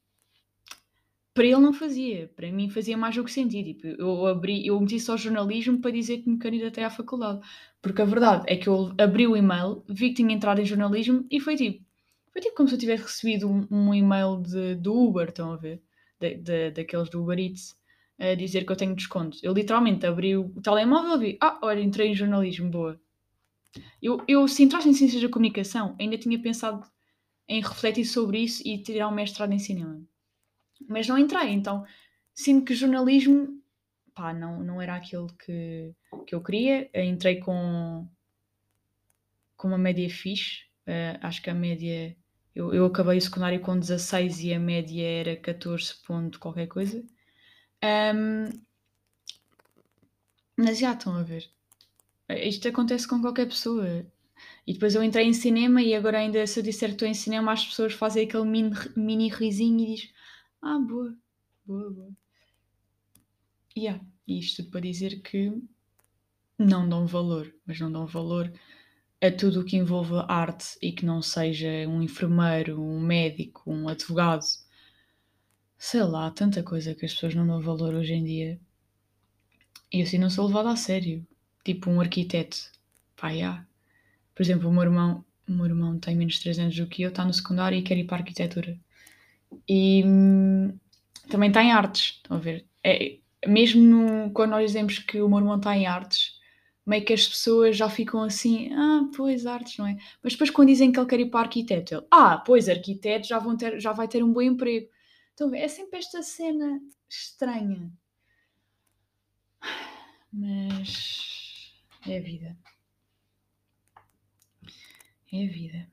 Para 1.34 1.46
ele 1.46 1.58
não 1.58 1.74
fazia, 1.74 2.32
para 2.36 2.52
mim 2.52 2.70
fazia 2.70 2.96
mais 2.96 3.16
do 3.16 3.24
que 3.24 3.32
sentido. 3.32 3.74
Tipo, 3.74 3.88
eu 3.88 4.28
abri, 4.28 4.68
eu 4.68 4.80
meti 4.80 5.00
só 5.00 5.18
jornalismo 5.18 5.80
para 5.80 5.90
dizer 5.90 6.20
que 6.20 6.30
me 6.30 6.38
candidatei 6.38 6.84
à 6.84 6.92
faculdade. 6.92 7.42
Porque 7.82 8.04
a 8.04 8.06
verdade 8.06 8.44
é 8.46 8.56
que 8.56 8.70
eu 8.70 8.94
abri 9.00 9.26
o 9.26 9.36
e-mail, 9.36 9.84
vi 9.90 10.10
que 10.10 10.18
tinha 10.18 10.36
entrado 10.36 10.62
em 10.62 10.66
jornalismo 10.66 11.26
e 11.32 11.40
foi 11.40 11.56
tipo, 11.56 11.84
foi 12.32 12.42
tipo 12.42 12.56
como 12.56 12.70
se 12.70 12.76
eu 12.76 12.80
tivesse 12.80 13.04
recebido 13.04 13.50
um, 13.50 13.68
um 13.70 13.94
e-mail 13.94 14.42
de, 14.42 14.76
do 14.76 14.94
Uber, 14.94 15.30
estão 15.30 15.54
a 15.54 15.58
ver? 15.58 15.82
De, 16.20 16.36
de, 16.36 16.72
daqueles 16.72 17.10
do 17.10 17.22
Uber 17.22 17.40
Eats, 17.40 17.76
a 18.20 18.36
dizer 18.36 18.66
que 18.66 18.72
eu 18.72 18.76
tenho 18.76 18.96
desconto. 18.96 19.38
Eu 19.42 19.54
literalmente 19.54 20.06
abri 20.06 20.38
o 20.38 20.50
telemóvel 20.62 21.16
e 21.16 21.20
vi, 21.20 21.38
ah, 21.42 21.60
olha, 21.64 21.82
entrei 21.82 22.10
em 22.10 22.16
jornalismo, 22.16 22.70
boa. 22.70 23.00
Eu, 24.02 24.24
eu 24.28 24.48
se 24.48 24.64
entrasse 24.64 24.88
em 24.88 24.94
ciências 24.94 25.22
da 25.22 25.30
comunicação, 25.30 25.96
ainda 26.00 26.18
tinha 26.18 26.40
pensado 26.40 26.86
em 27.48 27.62
refletir 27.62 28.06
sobre 28.06 28.40
isso 28.40 28.62
e 28.66 28.82
tirar 28.82 29.08
um 29.08 29.14
mestrado 29.14 29.52
em 29.52 29.60
cinema. 29.60 30.02
Mas 30.88 31.08
não 31.08 31.18
entrei, 31.18 31.50
então 31.50 31.86
sinto 32.34 32.66
que 32.66 32.74
jornalismo, 32.74 33.62
pá, 34.14 34.34
não, 34.34 34.64
não 34.64 34.82
era 34.82 34.96
aquilo 34.96 35.28
que, 35.38 35.94
que 36.26 36.36
eu 36.36 36.42
queria. 36.42 36.90
Entrei 36.94 37.40
com, 37.40 38.08
com 39.56 39.68
uma 39.68 39.78
média 39.78 40.10
fixe, 40.10 40.64
uh, 40.88 41.20
acho 41.22 41.42
que 41.42 41.50
a 41.50 41.54
média. 41.54 42.16
Eu, 42.56 42.74
eu 42.74 42.86
acabei 42.86 43.18
o 43.18 43.22
secundário 43.22 43.62
com 43.62 43.80
16 43.80 44.44
e 44.44 44.54
a 44.54 44.60
média 44.60 45.06
era 45.06 45.36
14 45.38 45.96
ponto 46.06 46.40
qualquer 46.40 46.68
coisa. 46.68 47.04
Um, 47.84 48.50
mas 50.58 50.80
já 50.80 50.94
estão 50.94 51.16
a 51.16 51.24
ver. 51.24 51.50
Isto 52.30 52.68
acontece 52.68 53.08
com 53.08 53.22
qualquer 53.22 53.48
pessoa. 53.48 54.06
E 54.66 54.74
depois 54.74 54.96
eu 54.96 55.04
entrei 55.04 55.26
em 55.26 55.34
cinema 55.34 55.82
e 55.82 55.94
agora 55.96 56.20
ainda 56.20 56.46
se 56.46 56.60
eu 56.60 56.64
disser 56.64 56.90
que 56.90 56.96
estou 56.96 57.08
em 57.08 57.14
cinema 57.14 57.52
as 57.52 57.66
pessoas 57.66 57.94
fazem 57.94 58.26
aquele 58.26 58.46
mini, 58.46 58.72
mini 58.96 59.30
risinho 59.30 59.80
e 59.82 59.96
diz 59.96 60.14
ah, 60.62 60.80
boa, 60.80 61.16
boa, 61.66 61.90
boa. 61.90 62.12
Yeah. 63.76 64.04
E 64.28 64.40
isto 64.40 64.64
tudo 64.64 64.72
para 64.72 64.82
dizer 64.82 65.22
que 65.22 65.62
não 66.58 66.88
dão 66.88 67.08
valor, 67.08 67.54
mas 67.66 67.80
não 67.80 67.92
dão 67.92 68.06
valor 68.06 68.52
a 69.22 69.32
tudo 69.32 69.62
o 69.62 69.64
que 69.64 69.78
envolve 69.78 70.14
arte 70.28 70.78
e 70.82 70.92
que 70.92 71.06
não 71.06 71.22
seja 71.22 71.68
um 71.88 72.02
enfermeiro, 72.02 72.82
um 72.82 73.00
médico, 73.00 73.72
um 73.72 73.88
advogado. 73.88 74.44
Sei 75.78 76.04
lá, 76.04 76.32
tanta 76.32 76.64
coisa 76.64 76.96
que 76.96 77.06
as 77.06 77.14
pessoas 77.14 77.36
não 77.36 77.46
dão 77.46 77.62
valor 77.62 77.94
hoje 77.94 78.14
em 78.14 78.24
dia. 78.24 78.60
E 79.92 80.02
assim 80.02 80.18
não 80.18 80.30
sou 80.30 80.48
levada 80.48 80.72
a 80.72 80.76
sério. 80.76 81.26
Tipo 81.64 81.90
um 81.92 82.02
arquiteto. 82.02 82.58
Pá. 83.16 83.30
Por 84.34 84.42
exemplo, 84.44 84.70
o 84.70 84.74
meu 84.74 84.84
irmão, 84.84 85.26
o 85.48 85.52
meu 85.52 85.66
irmão 85.66 86.00
tem 86.00 86.16
menos 86.16 86.36
de 86.36 86.42
3 86.42 86.60
anos 86.60 86.76
do 86.76 86.88
que 86.88 87.04
eu, 87.04 87.10
está 87.10 87.24
no 87.24 87.34
secundário 87.34 87.78
e 87.78 87.84
quer 87.84 87.98
ir 87.98 88.06
para 88.06 88.18
a 88.18 88.20
arquitetura. 88.22 88.80
E 89.68 90.04
hum, 90.06 90.78
também 91.30 91.50
está 91.50 91.64
em 91.64 91.72
artes, 91.72 92.16
estão 92.18 92.38
a 92.38 92.40
ver? 92.40 92.66
É, 92.84 93.18
mesmo 93.48 93.82
no, 93.82 94.32
quando 94.32 94.52
nós 94.52 94.66
dizemos 94.66 95.00
que 95.00 95.22
o 95.22 95.30
meu 95.30 95.40
irmão 95.40 95.58
está 95.58 95.76
em 95.78 95.86
artes, 95.86 96.40
meio 96.86 97.06
que 97.06 97.14
as 97.14 97.28
pessoas 97.28 97.78
já 97.78 97.90
ficam 97.90 98.24
assim, 98.24 98.74
ah, 98.74 99.10
pois, 99.16 99.46
artes, 99.46 99.78
não 99.78 99.88
é? 99.88 99.98
Mas 100.24 100.34
depois 100.34 100.50
quando 100.50 100.70
dizem 100.70 100.92
que 100.92 101.00
ele 101.00 101.10
quer 101.10 101.20
ir 101.20 101.30
para 101.30 101.42
arquiteto, 101.42 101.96
ele, 101.96 102.08
ah, 102.12 102.38
pois, 102.38 102.68
arquiteto 102.70 103.28
já, 103.28 103.40
vão 103.40 103.56
ter, 103.56 103.80
já 103.80 103.92
vai 103.92 104.08
ter 104.08 104.24
um 104.24 104.32
bom 104.34 104.42
emprego. 104.42 104.90
Então, 105.34 105.54
é 105.56 105.68
sempre 105.68 106.00
esta 106.00 106.22
cena 106.22 106.82
estranha. 107.10 107.92
Mas 110.32 111.74
é 112.08 112.18
a 112.18 112.22
vida. 112.22 112.58
É 115.32 115.46
a 115.46 115.48
vida. 115.48 115.92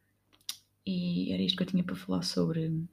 E 0.86 1.32
era 1.32 1.42
isto 1.42 1.56
que 1.56 1.62
eu 1.62 1.66
tinha 1.66 1.84
para 1.84 1.94
falar 1.96 2.22
sobre 2.22 2.88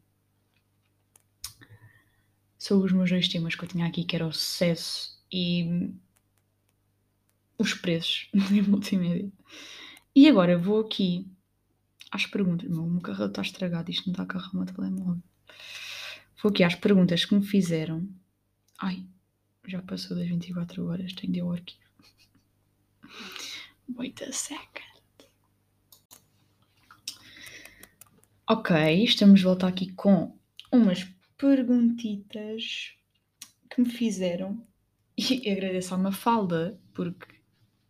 sobre 2.58 2.88
os 2.88 2.94
meus 2.94 3.10
dois 3.10 3.28
temas 3.28 3.56
que 3.56 3.64
eu 3.64 3.68
tinha 3.70 3.86
aqui, 3.86 4.04
que 4.04 4.16
era 4.16 4.26
o 4.26 4.34
sucesso 4.34 5.24
e 5.32 5.94
os 7.58 7.74
preços 7.74 8.30
em 8.52 8.62
multimédia. 8.62 9.32
E 10.16 10.28
agora 10.28 10.58
vou 10.58 10.80
aqui 10.82 11.28
às 12.12 12.26
perguntas. 12.26 12.70
Meu, 12.70 12.84
o 12.84 12.90
meu 12.90 13.02
carro 13.02 13.26
está 13.26 13.42
estragado, 13.42 13.92
isto 13.92 14.06
não 14.06 14.14
está 14.14 14.24
a 14.24 14.26
carregar 14.26 14.54
o 14.54 14.58
meu 14.58 14.66
telemóvel. 14.66 15.24
Vou 16.42 16.52
aqui 16.52 16.64
às 16.64 16.76
perguntas 16.76 17.26
que 17.26 17.36
me 17.36 17.46
fizeram. 17.46 18.08
Ai, 18.80 19.06
já 19.68 19.82
passou 19.82 20.16
das 20.18 20.28
24 20.28 20.86
horas, 20.88 21.14
tenho 21.14 21.34
de 21.34 21.40
ir 21.40 21.42
ao 21.42 21.52
arquivo. 21.52 21.80
Wait 23.96 24.22
a 24.22 24.32
second. 24.32 24.86
Ok, 28.48 29.04
estamos 29.04 29.40
de 29.40 29.46
volta 29.46 29.68
aqui 29.68 29.92
com 29.94 30.38
umas 30.72 31.04
perguntitas 31.38 32.94
que 33.70 33.82
me 33.82 33.90
fizeram 33.90 34.66
e 35.18 35.50
agradeço 35.50 35.96
à 35.96 35.98
Mafalda, 35.98 36.80
porque 36.94 37.35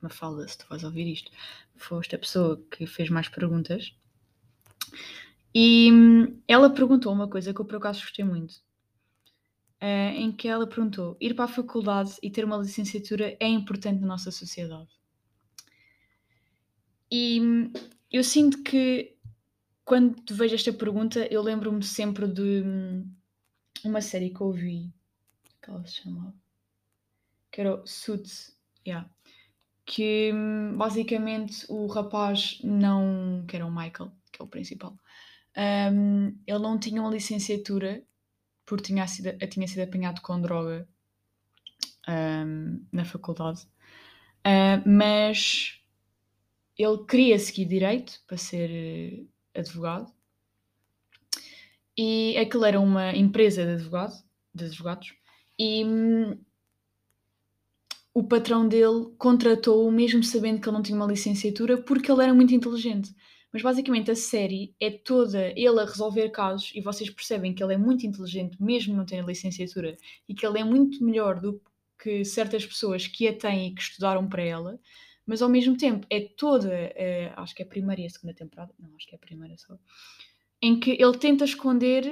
Mafalda, 0.01 0.47
se 0.47 0.57
tu 0.57 0.65
vais 0.69 0.83
ouvir 0.83 1.07
isto, 1.11 1.31
foste 1.75 2.15
a 2.15 2.19
pessoa 2.19 2.61
que 2.71 2.85
fez 2.85 3.09
mais 3.09 3.27
perguntas. 3.27 3.95
E 5.53 5.91
hum, 5.91 6.41
ela 6.47 6.69
perguntou 6.69 7.13
uma 7.13 7.29
coisa 7.29 7.53
que 7.53 7.61
eu 7.61 7.65
por 7.65 7.77
acaso 7.77 8.01
gostei 8.01 8.25
muito. 8.25 8.63
Uh, 9.81 10.15
em 10.15 10.31
que 10.31 10.47
ela 10.47 10.67
perguntou: 10.67 11.17
ir 11.19 11.33
para 11.33 11.45
a 11.45 11.49
faculdade 11.49 12.15
e 12.21 12.29
ter 12.29 12.45
uma 12.45 12.57
licenciatura 12.57 13.37
é 13.39 13.47
importante 13.47 14.01
na 14.01 14.07
nossa 14.07 14.31
sociedade? 14.31 14.89
E 17.09 17.39
hum, 17.41 17.71
eu 18.11 18.23
sinto 18.23 18.63
que 18.63 19.15
quando 19.85 20.15
vejo 20.33 20.55
esta 20.55 20.73
pergunta, 20.73 21.27
eu 21.31 21.41
lembro-me 21.41 21.83
sempre 21.83 22.27
de 22.27 22.63
hum, 22.65 23.09
uma 23.83 24.01
série 24.01 24.31
que 24.31 24.41
eu 24.41 24.51
vi, 24.51 24.91
que 25.61 25.69
ela 25.69 25.85
se 25.85 26.01
chamava, 26.01 26.33
que 27.51 27.61
era 27.61 27.81
Suits, 27.85 28.57
yeah. 28.85 29.09
Que 29.85 30.31
basicamente 30.75 31.65
o 31.69 31.85
rapaz 31.87 32.59
não, 32.63 33.45
que 33.47 33.55
era 33.55 33.65
o 33.65 33.71
Michael, 33.71 34.11
que 34.31 34.41
é 34.41 34.43
o 34.43 34.47
principal, 34.47 34.97
um, 35.93 36.37
ele 36.45 36.59
não 36.59 36.79
tinha 36.79 37.01
uma 37.01 37.11
licenciatura 37.11 38.03
porque 38.65 38.85
tinha 38.85 39.07
sido, 39.07 39.37
tinha 39.47 39.67
sido 39.67 39.81
apanhado 39.81 40.21
com 40.21 40.41
droga 40.41 40.87
um, 42.07 42.83
na 42.91 43.05
faculdade, 43.05 43.61
uh, 44.45 44.81
mas 44.89 45.79
ele 46.77 47.05
queria 47.07 47.39
seguir 47.39 47.65
direito 47.65 48.21
para 48.27 48.37
ser 48.37 48.69
eh, 48.69 49.59
advogado. 49.59 50.11
E 51.97 52.37
aquilo 52.37 52.65
era 52.65 52.79
uma 52.79 53.15
empresa 53.15 53.65
de, 53.65 53.71
advogado, 53.73 54.13
de 54.53 54.65
advogados. 54.65 55.13
E 55.57 55.85
hum, 55.85 56.37
o 58.15 58.23
patrão 58.23 58.65
dele 58.65 59.13
contratou-o 59.17 59.91
mesmo 59.91 60.23
sabendo 60.23 60.61
que 60.61 60.69
ele 60.69 60.77
não 60.77 60.81
tinha 60.81 60.95
uma 60.95 61.05
licenciatura 61.05 61.77
porque 61.77 62.09
ele 62.09 62.23
era 62.23 62.33
muito 62.33 62.55
inteligente. 62.55 63.13
Mas 63.51 63.61
basicamente 63.61 64.09
a 64.09 64.15
série 64.15 64.73
é 64.79 64.89
toda 64.89 65.51
ele 65.55 65.79
a 65.81 65.85
resolver 65.85 66.29
casos 66.29 66.71
e 66.73 66.79
vocês 66.79 67.09
percebem 67.09 67.53
que 67.53 67.61
ele 67.61 67.73
é 67.73 67.77
muito 67.77 68.07
inteligente 68.07 68.55
mesmo 68.61 68.95
não 68.95 69.05
tendo 69.05 69.27
licenciatura 69.27 69.97
e 70.29 70.33
que 70.33 70.45
ele 70.47 70.59
é 70.59 70.63
muito 70.63 71.03
melhor 71.03 71.41
do 71.41 71.61
que 72.01 72.23
certas 72.23 72.65
pessoas 72.65 73.05
que 73.05 73.27
a 73.27 73.37
têm 73.37 73.67
e 73.67 73.75
que 73.75 73.81
estudaram 73.81 74.27
para 74.27 74.43
ela, 74.43 74.79
mas 75.25 75.41
ao 75.41 75.49
mesmo 75.49 75.75
tempo 75.75 76.07
é 76.09 76.21
toda, 76.21 76.69
uh, 76.69 77.41
acho 77.41 77.53
que 77.53 77.63
é 77.63 77.65
a 77.65 77.69
primeira 77.69 78.01
e 78.01 78.05
a 78.05 78.09
segunda 78.09 78.33
temporada, 78.33 78.73
não, 78.79 78.95
acho 78.95 79.07
que 79.07 79.15
é 79.15 79.17
a 79.17 79.19
primeira 79.19 79.57
só, 79.57 79.77
em 80.61 80.79
que 80.79 80.91
ele 80.91 81.17
tenta 81.17 81.43
esconder 81.43 82.05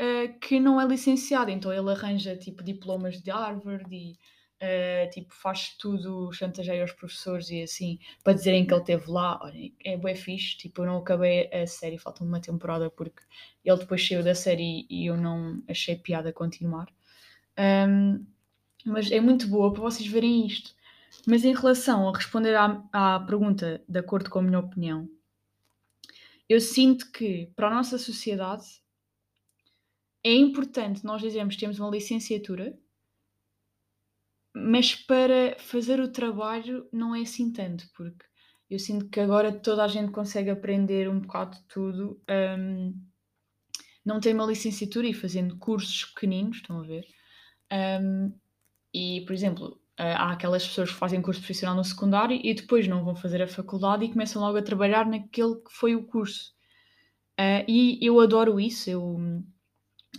uh, 0.00 0.38
que 0.40 0.60
não 0.60 0.80
é 0.80 0.86
licenciado. 0.86 1.50
Então 1.50 1.72
ele 1.72 1.90
arranja 1.90 2.36
tipo 2.36 2.62
diplomas 2.62 3.20
de 3.20 3.30
Harvard 3.30 3.92
e 3.92 4.16
uh, 4.62 5.10
tipo 5.10 5.32
faz 5.34 5.76
tudo, 5.78 6.32
chantageia 6.32 6.82
aos 6.82 6.92
professores 6.92 7.50
e 7.50 7.62
assim, 7.62 7.98
para 8.22 8.32
dizerem 8.32 8.66
que 8.66 8.72
ele 8.72 8.80
esteve 8.80 9.10
lá. 9.10 9.38
Olha, 9.42 9.72
é 9.84 9.96
bem 9.96 10.14
fixe. 10.14 10.56
Tipo, 10.56 10.82
eu 10.82 10.86
não 10.86 10.98
acabei 10.98 11.50
a 11.52 11.66
série, 11.66 11.98
falta 11.98 12.24
uma 12.24 12.40
temporada 12.40 12.90
porque 12.90 13.22
ele 13.64 13.78
depois 13.78 14.06
saiu 14.06 14.22
da 14.22 14.34
série 14.34 14.86
e 14.90 15.06
eu 15.06 15.16
não 15.16 15.62
achei 15.68 15.96
piada 15.96 16.32
continuar. 16.32 16.88
Um, 17.58 18.24
mas 18.84 19.10
é 19.10 19.20
muito 19.20 19.48
boa 19.48 19.72
para 19.72 19.82
vocês 19.82 20.08
verem 20.08 20.46
isto. 20.46 20.74
Mas 21.26 21.44
em 21.44 21.54
relação 21.54 22.08
a 22.08 22.16
responder 22.16 22.54
à, 22.54 22.82
à 22.92 23.20
pergunta, 23.20 23.82
de 23.88 23.98
acordo 23.98 24.30
com 24.30 24.38
a 24.38 24.42
minha 24.42 24.58
opinião, 24.58 25.08
eu 26.48 26.60
sinto 26.60 27.10
que 27.12 27.50
para 27.54 27.68
a 27.68 27.74
nossa 27.74 27.98
sociedade 27.98 28.64
é 30.24 30.32
importante 30.32 31.04
nós 31.04 31.20
dizermos 31.20 31.54
que 31.54 31.60
temos 31.60 31.78
uma 31.78 31.90
licenciatura, 31.90 32.78
mas 34.58 34.94
para 34.94 35.56
fazer 35.58 36.00
o 36.00 36.12
trabalho 36.12 36.88
não 36.92 37.14
é 37.14 37.20
assim 37.20 37.52
tanto, 37.52 37.88
porque 37.96 38.24
eu 38.70 38.78
sinto 38.78 39.08
que 39.08 39.20
agora 39.20 39.52
toda 39.52 39.84
a 39.84 39.88
gente 39.88 40.12
consegue 40.12 40.50
aprender 40.50 41.08
um 41.08 41.20
bocado 41.20 41.56
de 41.56 41.62
tudo, 41.68 42.20
um, 42.58 42.94
não 44.04 44.20
tem 44.20 44.34
uma 44.34 44.46
licenciatura 44.46 45.06
e 45.06 45.14
fazendo 45.14 45.56
cursos 45.58 46.04
pequeninos, 46.06 46.58
estão 46.58 46.80
a 46.80 46.82
ver? 46.82 47.04
Um, 47.72 48.32
e, 48.92 49.22
por 49.26 49.32
exemplo, 49.32 49.80
há 49.98 50.32
aquelas 50.32 50.66
pessoas 50.66 50.90
que 50.90 50.96
fazem 50.96 51.20
curso 51.20 51.40
profissional 51.40 51.76
no 51.76 51.84
secundário 51.84 52.40
e 52.42 52.54
depois 52.54 52.86
não 52.86 53.04
vão 53.04 53.16
fazer 53.16 53.42
a 53.42 53.48
faculdade 53.48 54.04
e 54.04 54.12
começam 54.12 54.40
logo 54.40 54.56
a 54.56 54.62
trabalhar 54.62 55.06
naquele 55.06 55.56
que 55.56 55.72
foi 55.72 55.94
o 55.94 56.04
curso. 56.04 56.52
Uh, 57.38 57.62
e 57.68 57.98
eu 58.02 58.18
adoro 58.20 58.58
isso. 58.58 58.90
Eu 58.90 59.44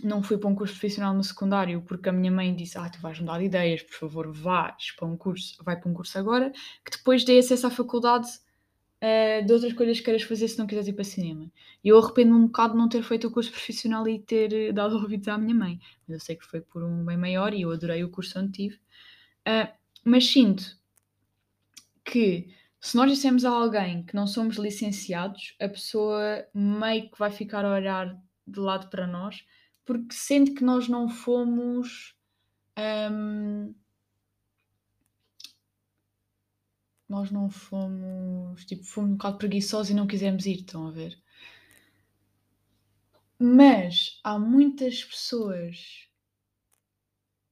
não 0.02 0.22
fui 0.22 0.38
para 0.38 0.48
um 0.48 0.54
curso 0.54 0.74
profissional 0.74 1.12
no 1.14 1.22
secundário 1.24 1.82
porque 1.82 2.08
a 2.08 2.12
minha 2.12 2.30
mãe 2.30 2.54
disse: 2.54 2.78
Ah, 2.78 2.88
tu 2.88 3.00
vais 3.00 3.18
mudar 3.18 3.38
de 3.38 3.44
ideias, 3.44 3.82
por 3.82 3.94
favor, 3.94 4.32
vais 4.32 4.92
para 4.96 5.06
um 5.06 5.16
curso, 5.16 5.62
vai 5.64 5.78
para 5.78 5.90
um 5.90 5.94
curso 5.94 6.18
agora, 6.18 6.52
que 6.84 6.96
depois 6.96 7.24
dê 7.24 7.38
acesso 7.38 7.66
à 7.66 7.70
faculdade 7.70 8.28
uh, 9.02 9.44
de 9.44 9.52
outras 9.52 9.72
coisas 9.72 9.98
que 9.98 10.04
queiras 10.04 10.22
fazer 10.22 10.48
se 10.48 10.58
não 10.58 10.66
quiseres 10.66 10.88
ir 10.88 10.92
para 10.92 11.04
cinema. 11.04 11.50
E 11.82 11.88
eu 11.88 11.98
arrependo-me 11.98 12.38
um 12.38 12.46
bocado 12.46 12.74
de 12.74 12.78
não 12.78 12.88
ter 12.88 13.02
feito 13.02 13.26
o 13.26 13.30
curso 13.30 13.50
profissional 13.50 14.06
e 14.08 14.18
ter 14.18 14.72
dado 14.72 14.96
ouvidos 14.96 15.28
à 15.28 15.36
minha 15.36 15.54
mãe. 15.54 15.78
Mas 16.06 16.14
eu 16.14 16.20
sei 16.20 16.36
que 16.36 16.46
foi 16.46 16.60
por 16.60 16.82
um 16.82 17.04
bem 17.04 17.16
maior 17.16 17.52
e 17.52 17.62
eu 17.62 17.70
adorei 17.70 18.04
o 18.04 18.10
curso 18.10 18.38
onde 18.38 18.52
tive. 18.52 18.76
Uh, 19.46 19.70
mas 20.04 20.26
sinto 20.26 20.78
que 22.04 22.48
se 22.80 22.96
nós 22.96 23.10
dissemos 23.10 23.44
a 23.44 23.50
alguém 23.50 24.02
que 24.04 24.14
não 24.14 24.26
somos 24.26 24.56
licenciados, 24.56 25.54
a 25.60 25.68
pessoa 25.68 26.46
meio 26.54 27.10
que 27.10 27.18
vai 27.18 27.30
ficar 27.30 27.64
a 27.64 27.74
olhar 27.74 28.18
de 28.46 28.58
lado 28.58 28.88
para 28.88 29.06
nós, 29.06 29.44
porque 29.90 30.14
sente 30.14 30.52
que 30.52 30.62
nós 30.62 30.86
não 30.86 31.08
fomos. 31.08 32.14
Um, 32.78 33.74
nós 37.08 37.32
não 37.32 37.50
fomos, 37.50 38.64
tipo, 38.64 38.84
fomos 38.84 39.10
um 39.10 39.16
bocado 39.16 39.38
preguiçosos 39.38 39.90
e 39.90 39.94
não 39.94 40.06
quisemos 40.06 40.46
ir, 40.46 40.60
estão 40.60 40.86
a 40.86 40.92
ver? 40.92 41.20
Mas 43.36 44.20
há 44.22 44.38
muitas 44.38 45.02
pessoas 45.02 46.08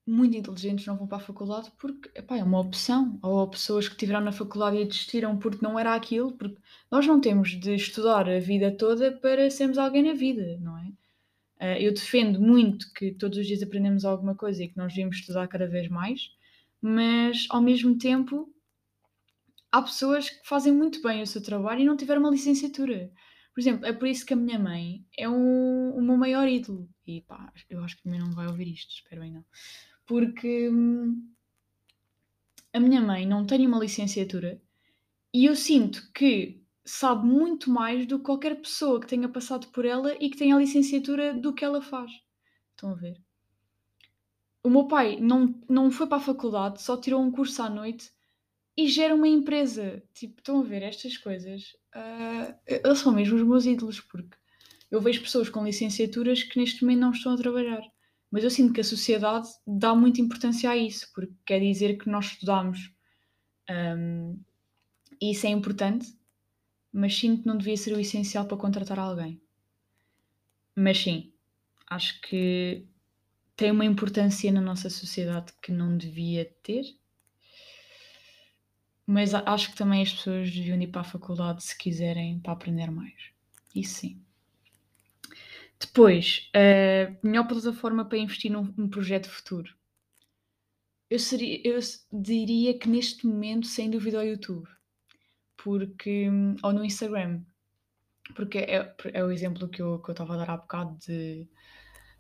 muito 0.07 0.37
inteligentes 0.37 0.87
não 0.87 0.96
vão 0.96 1.09
para 1.09 1.18
a 1.18 1.20
faculdade 1.20 1.72
porque 1.77 2.09
epá, 2.14 2.37
é 2.37 2.44
uma 2.44 2.61
opção. 2.61 3.18
Ou 3.20 3.48
pessoas 3.51 3.88
que 3.88 3.94
estiveram 3.94 4.20
na 4.20 4.31
faculdade 4.31 4.77
e 4.77 4.85
desistiram 4.85 5.37
porque 5.37 5.59
não 5.61 5.77
era 5.77 5.92
aquilo, 5.92 6.31
porque 6.37 6.61
nós 6.88 7.05
não 7.05 7.20
temos 7.20 7.51
de 7.59 7.74
estudar 7.74 8.29
a 8.29 8.38
vida 8.38 8.70
toda 8.70 9.11
para 9.11 9.51
sermos 9.51 9.77
alguém 9.77 10.05
na 10.05 10.12
vida, 10.14 10.57
não 10.61 10.79
é? 10.79 10.92
Uh, 11.61 11.79
eu 11.81 11.92
defendo 11.92 12.40
muito 12.40 12.92
que 12.92 13.12
todos 13.12 13.38
os 13.38 13.47
dias 13.47 13.62
aprendemos 13.62 14.05
alguma 14.05 14.35
coisa 14.35 14.62
e 14.62 14.68
que 14.68 14.77
nós 14.77 14.94
devemos 14.94 15.16
estudar 15.16 15.49
cada 15.49 15.66
vez 15.66 15.88
mais, 15.88 16.31
mas 16.81 17.47
ao 17.51 17.61
mesmo 17.61 17.99
tempo 17.99 18.53
há 19.73 19.83
pessoas 19.83 20.31
que 20.31 20.47
fazem 20.47 20.73
muito 20.73 21.03
bem 21.03 21.23
o 21.23 21.27
seu 21.27 21.42
trabalho 21.42 21.81
e 21.81 21.85
não 21.85 21.97
tiveram 21.97 22.21
uma 22.21 22.31
licenciatura. 22.31 23.11
Por 23.53 23.61
exemplo, 23.61 23.87
é 23.87 23.92
por 23.92 24.07
isso 24.07 24.25
que 24.25 24.33
a 24.33 24.37
minha 24.37 24.59
mãe 24.59 25.05
é 25.16 25.29
um, 25.29 25.90
o 25.97 26.01
meu 26.01 26.16
maior 26.16 26.49
ídolo. 26.49 26.88
E 27.07 27.23
pá, 27.23 27.53
eu 27.68 27.83
acho 27.83 27.97
que 27.97 28.09
a 28.09 28.11
minha 28.11 28.25
não 28.25 28.33
vai 28.33 28.47
ouvir 28.47 28.73
isto, 28.73 28.92
espero 28.92 29.21
bem 29.21 29.33
não. 29.33 29.44
Porque 30.07 30.68
hum, 30.71 31.29
a 32.73 32.79
minha 32.79 33.01
mãe 33.01 33.27
não 33.27 33.44
tem 33.44 33.66
uma 33.66 33.81
licenciatura 33.81 34.61
e 35.35 35.44
eu 35.44 35.57
sinto 35.57 36.11
que 36.12 36.62
sabe 36.88 37.27
muito 37.27 37.70
mais 37.70 38.07
do 38.07 38.18
que 38.18 38.24
qualquer 38.24 38.55
pessoa 38.57 38.98
que 38.98 39.07
tenha 39.07 39.29
passado 39.29 39.68
por 39.68 39.85
ela 39.85 40.14
e 40.18 40.31
que 40.31 40.38
tenha 40.38 40.57
a 40.57 40.59
licenciatura 40.59 41.35
do 41.35 41.53
que 41.53 41.64
ela 41.64 41.83
faz. 41.83 42.11
Estão 42.70 42.92
a 42.92 42.94
ver? 42.94 43.20
O 44.62 44.70
meu 44.70 44.88
pai 44.88 45.18
não, 45.20 45.55
não 45.68 45.90
foi 45.90 46.07
para 46.07 46.16
a 46.16 46.20
faculdade, 46.20 46.81
só 46.81 46.96
tirou 46.96 47.22
um 47.22 47.31
curso 47.31 47.62
à 47.62 47.68
noite 47.68 48.11
e 48.74 48.88
gera 48.88 49.14
uma 49.14 49.29
empresa. 49.29 50.03
Tipo, 50.14 50.40
estão 50.40 50.61
a 50.61 50.64
ver 50.64 50.83
estas 50.83 51.16
coisas? 51.18 51.74
Uh, 51.94 52.55
eles 52.66 52.98
são 52.98 53.12
mesmo 53.12 53.37
os 53.37 53.42
meus 53.42 53.66
ídolos, 53.66 54.01
porque 54.01 54.37
eu 54.90 55.01
vejo 55.01 55.20
pessoas 55.20 55.51
com 55.51 55.64
licenciaturas 55.64 56.42
que 56.42 56.59
neste 56.59 56.83
momento 56.83 57.01
não 57.01 57.11
estão 57.11 57.35
a 57.35 57.37
trabalhar. 57.37 57.83
Mas 58.31 58.44
eu 58.44 58.51
sinto 58.51 58.72
que 58.72 58.81
a 58.81 58.85
sociedade 58.85 59.48
dá 59.66 59.94
muita 59.94 60.22
importância 60.22 60.70
a 60.70 60.77
isso, 60.77 61.11
porque 61.14 61.35
quer 61.44 61.61
dizer 61.61 61.98
que 61.98 62.09
nós 62.09 62.27
estudamos. 62.27 62.92
Um, 63.70 64.40
e 65.20 65.33
isso 65.33 65.46
é 65.46 65.51
importante, 65.51 66.17
mas 66.92 67.16
sinto 67.16 67.42
que 67.42 67.48
não 67.48 67.57
devia 67.57 67.77
ser 67.77 67.94
o 67.94 68.01
essencial 68.01 68.46
para 68.46 68.57
contratar 68.57 68.98
alguém. 68.98 69.40
Mas 70.74 70.98
sim, 70.98 71.33
acho 71.88 72.20
que 72.22 72.87
tem 73.57 73.70
uma 73.70 73.85
importância 73.85 74.53
na 74.53 74.61
nossa 74.61 74.88
sociedade 74.88 75.53
que 75.61 75.72
não 75.72 75.96
devia 75.96 76.44
ter 76.62 76.98
mas 79.11 79.33
acho 79.33 79.70
que 79.70 79.77
também 79.77 80.03
as 80.03 80.12
pessoas 80.12 80.53
deviam 80.53 80.79
ir 80.83 80.88
para 80.88 81.01
a 81.01 81.05
faculdade 81.05 81.64
se 81.64 81.77
quiserem 81.79 82.38
para 82.40 82.53
aprender 82.53 82.90
mais. 82.90 83.31
Isso 83.74 84.01
sim. 84.01 84.20
Depois, 85.81 86.51
a 86.53 87.27
melhor 87.27 87.48
plataforma 87.48 88.05
para 88.05 88.18
investir 88.18 88.53
num, 88.53 88.70
num 88.77 88.87
projeto 88.87 89.31
futuro. 89.31 89.74
Eu, 91.09 91.18
seria, 91.18 91.59
eu 91.66 91.79
diria 92.12 92.79
que 92.79 92.87
neste 92.87 93.27
momento, 93.27 93.66
sem 93.66 93.88
dúvida, 93.88 94.18
o 94.18 94.22
YouTube. 94.22 94.68
Porque, 95.62 96.29
ou 96.62 96.73
no 96.73 96.85
Instagram. 96.85 97.42
Porque 98.35 98.59
é, 98.59 98.94
é 99.12 99.25
o 99.25 99.31
exemplo 99.31 99.68
que 99.68 99.83
eu, 99.83 99.99
que 100.01 100.11
eu 100.11 100.12
estava 100.12 100.35
a 100.35 100.38
dar 100.38 100.51
há 100.51 100.57
bocado 100.57 100.99
de, 101.07 101.47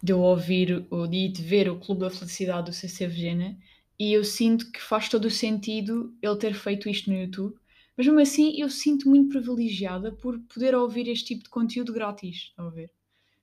de 0.02 0.12
eu 0.12 0.20
ouvir 0.20 0.86
ou 0.90 1.06
de 1.06 1.16
ir 1.16 1.32
ver 1.32 1.68
o 1.68 1.78
Clube 1.78 2.02
da 2.02 2.10
Felicidade 2.10 2.70
do 2.70 2.72
CC 2.72 3.06
Vegena 3.06 3.58
e 3.98 4.12
eu 4.12 4.24
sinto 4.24 4.70
que 4.70 4.80
faz 4.80 5.08
todo 5.08 5.24
o 5.24 5.30
sentido 5.30 6.16
ele 6.22 6.36
ter 6.36 6.54
feito 6.54 6.88
isto 6.88 7.10
no 7.10 7.18
YouTube. 7.18 7.56
Mas 7.96 8.06
mesmo 8.06 8.20
assim, 8.20 8.60
eu 8.60 8.70
sinto 8.70 9.08
muito 9.08 9.30
privilegiada 9.30 10.12
por 10.12 10.38
poder 10.40 10.74
ouvir 10.74 11.08
este 11.08 11.34
tipo 11.34 11.44
de 11.44 11.50
conteúdo 11.50 11.92
grátis. 11.92 12.52
a 12.56 12.68
ver? 12.68 12.92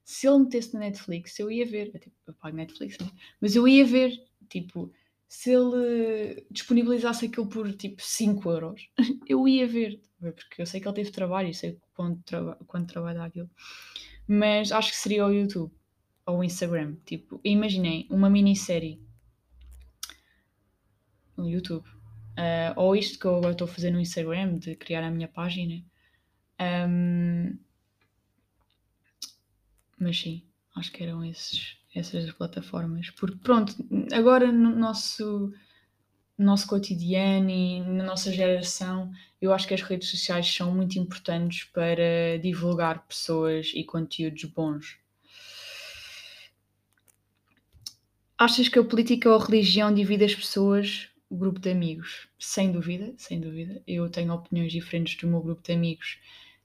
Se 0.04 0.28
ele 0.28 0.40
metesse 0.40 0.74
na 0.74 0.82
Netflix, 0.82 1.38
eu 1.40 1.52
ia 1.52 1.66
ver. 1.66 1.92
Eu, 1.94 2.00
tipo, 2.00 2.16
eu 2.26 2.34
pago 2.36 2.56
Netflix, 2.56 2.98
né? 3.00 3.12
mas 3.42 3.56
eu 3.56 3.68
ia 3.68 3.86
ver. 3.86 4.18
Tipo, 4.48 4.94
se 5.28 5.52
ele 5.52 6.46
disponibilizasse 6.52 7.26
aquilo 7.26 7.48
por 7.48 7.72
tipo 7.74 8.02
5 8.02 8.50
euros, 8.50 8.90
eu 9.28 9.48
ia 9.48 9.68
ver. 9.68 10.02
Porque 10.20 10.62
eu 10.62 10.66
sei 10.66 10.80
que 10.80 10.88
ele 10.88 10.96
teve 10.96 11.12
trabalho 11.12 11.50
e 11.50 11.54
sei 11.54 11.80
quanto, 11.94 12.24
traba 12.24 12.56
quanto 12.68 12.92
trabalho 12.92 13.20
dá 13.20 13.26
aquilo. 13.26 13.50
Mas 14.28 14.72
acho 14.72 14.92
que 14.92 14.98
seria 14.98 15.26
o 15.26 15.32
YouTube 15.32 15.74
ou 16.26 16.40
o 16.40 16.44
Instagram. 16.44 16.96
Tipo, 17.06 17.40
imaginei 17.44 18.08
uma 18.10 18.30
minissérie 18.30 19.02
no 21.38 21.50
YouTube. 21.50 21.88
Uh, 22.38 22.74
ou 22.76 22.96
isto 22.96 23.20
que 23.20 23.26
eu 23.26 23.36
agora 23.36 23.54
estou 23.54 23.66
a 23.66 23.72
fazer 23.72 23.92
no 23.92 24.00
Instagram, 24.00 24.58
de 24.58 24.76
criar 24.76 25.04
a 25.04 25.12
minha 25.12 25.28
página. 25.28 25.84
Um, 26.90 27.58
mas 30.00 30.20
sim, 30.20 30.46
acho 30.76 30.92
que 30.92 31.04
eram 31.04 31.24
esses, 31.24 31.78
essas 31.96 32.30
plataformas. 32.32 33.10
Porque 33.12 33.38
pronto, 33.38 33.74
agora 34.14 34.52
no 34.52 34.76
nosso, 34.76 35.52
nosso 36.38 36.68
cotidiano 36.68 37.50
e 37.50 37.80
na 37.82 38.04
nossa 38.04 38.32
geração, 38.32 39.12
eu 39.42 39.54
acho 39.54 39.68
que 39.68 39.74
as 39.74 39.82
redes 39.82 40.10
sociais 40.10 40.54
são 40.54 40.76
muito 40.76 41.00
importantes 41.00 41.64
para 41.64 42.38
divulgar 42.42 43.08
pessoas 43.08 43.72
e 43.74 43.84
conteúdos 43.84 44.44
bons. 44.44 44.98
Achas 48.38 48.68
que 48.68 48.78
a 48.78 48.84
política 48.84 49.30
ou 49.30 49.42
a 49.42 49.46
religião 49.46 49.94
divide 49.94 50.26
as 50.26 50.36
pessoas 50.36 51.10
o 51.30 51.38
grupo 51.38 51.60
de 51.60 51.72
amigos, 51.72 52.28
sem 52.38 52.72
dúvida, 52.72 53.14
sem 53.18 53.40
dúvida. 53.40 53.82
Eu 53.88 54.10
tenho 54.10 54.34
opiniões 54.34 54.72
diferentes 54.72 55.18
do 55.18 55.28
meu 55.28 55.42
grupo 55.42 55.64
de 55.64 55.74
amigos 55.74 56.20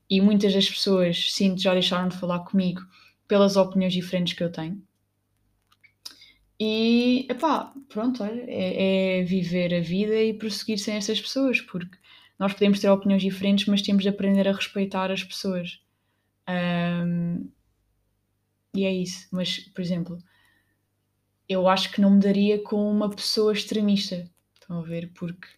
e 0.08 0.20
muitas 0.20 0.52
das 0.52 0.68
pessoas, 0.68 1.32
sinto, 1.32 1.62
já 1.62 1.72
deixaram 1.72 2.08
de 2.08 2.16
falar 2.16 2.40
comigo 2.40 2.82
pelas 3.26 3.56
opiniões 3.56 3.92
diferentes 3.92 4.34
que 4.34 4.42
eu 4.42 4.50
tenho. 4.50 4.82
E, 6.60 7.26
epá, 7.30 7.72
pronto, 7.88 8.22
olha, 8.22 8.44
é, 8.46 9.20
é 9.20 9.24
viver 9.24 9.74
a 9.74 9.80
vida 9.80 10.14
e 10.22 10.34
prosseguir 10.34 10.78
sem 10.78 10.94
essas 10.94 11.18
pessoas, 11.18 11.62
porque 11.62 11.96
nós 12.38 12.52
podemos 12.52 12.78
ter 12.78 12.90
opiniões 12.90 13.22
diferentes, 13.22 13.64
mas 13.64 13.80
temos 13.80 14.02
de 14.02 14.10
aprender 14.10 14.46
a 14.46 14.52
respeitar 14.52 15.10
as 15.10 15.24
pessoas. 15.24 15.80
Um, 16.46 17.50
e 18.74 18.84
é 18.84 18.92
isso. 18.92 19.26
Mas, 19.32 19.60
por 19.60 19.80
exemplo, 19.80 20.18
eu 21.48 21.66
acho 21.66 21.90
que 21.92 22.00
não 22.00 22.10
me 22.10 22.20
daria 22.20 22.62
com 22.62 22.90
uma 22.90 23.08
pessoa 23.08 23.54
extremista. 23.54 24.30
Estão 24.54 24.80
a 24.80 24.82
ver? 24.82 25.12
Porque 25.14 25.48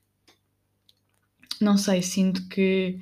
não 1.60 1.76
sei, 1.76 2.00
sinto 2.00 2.48
que 2.48 3.00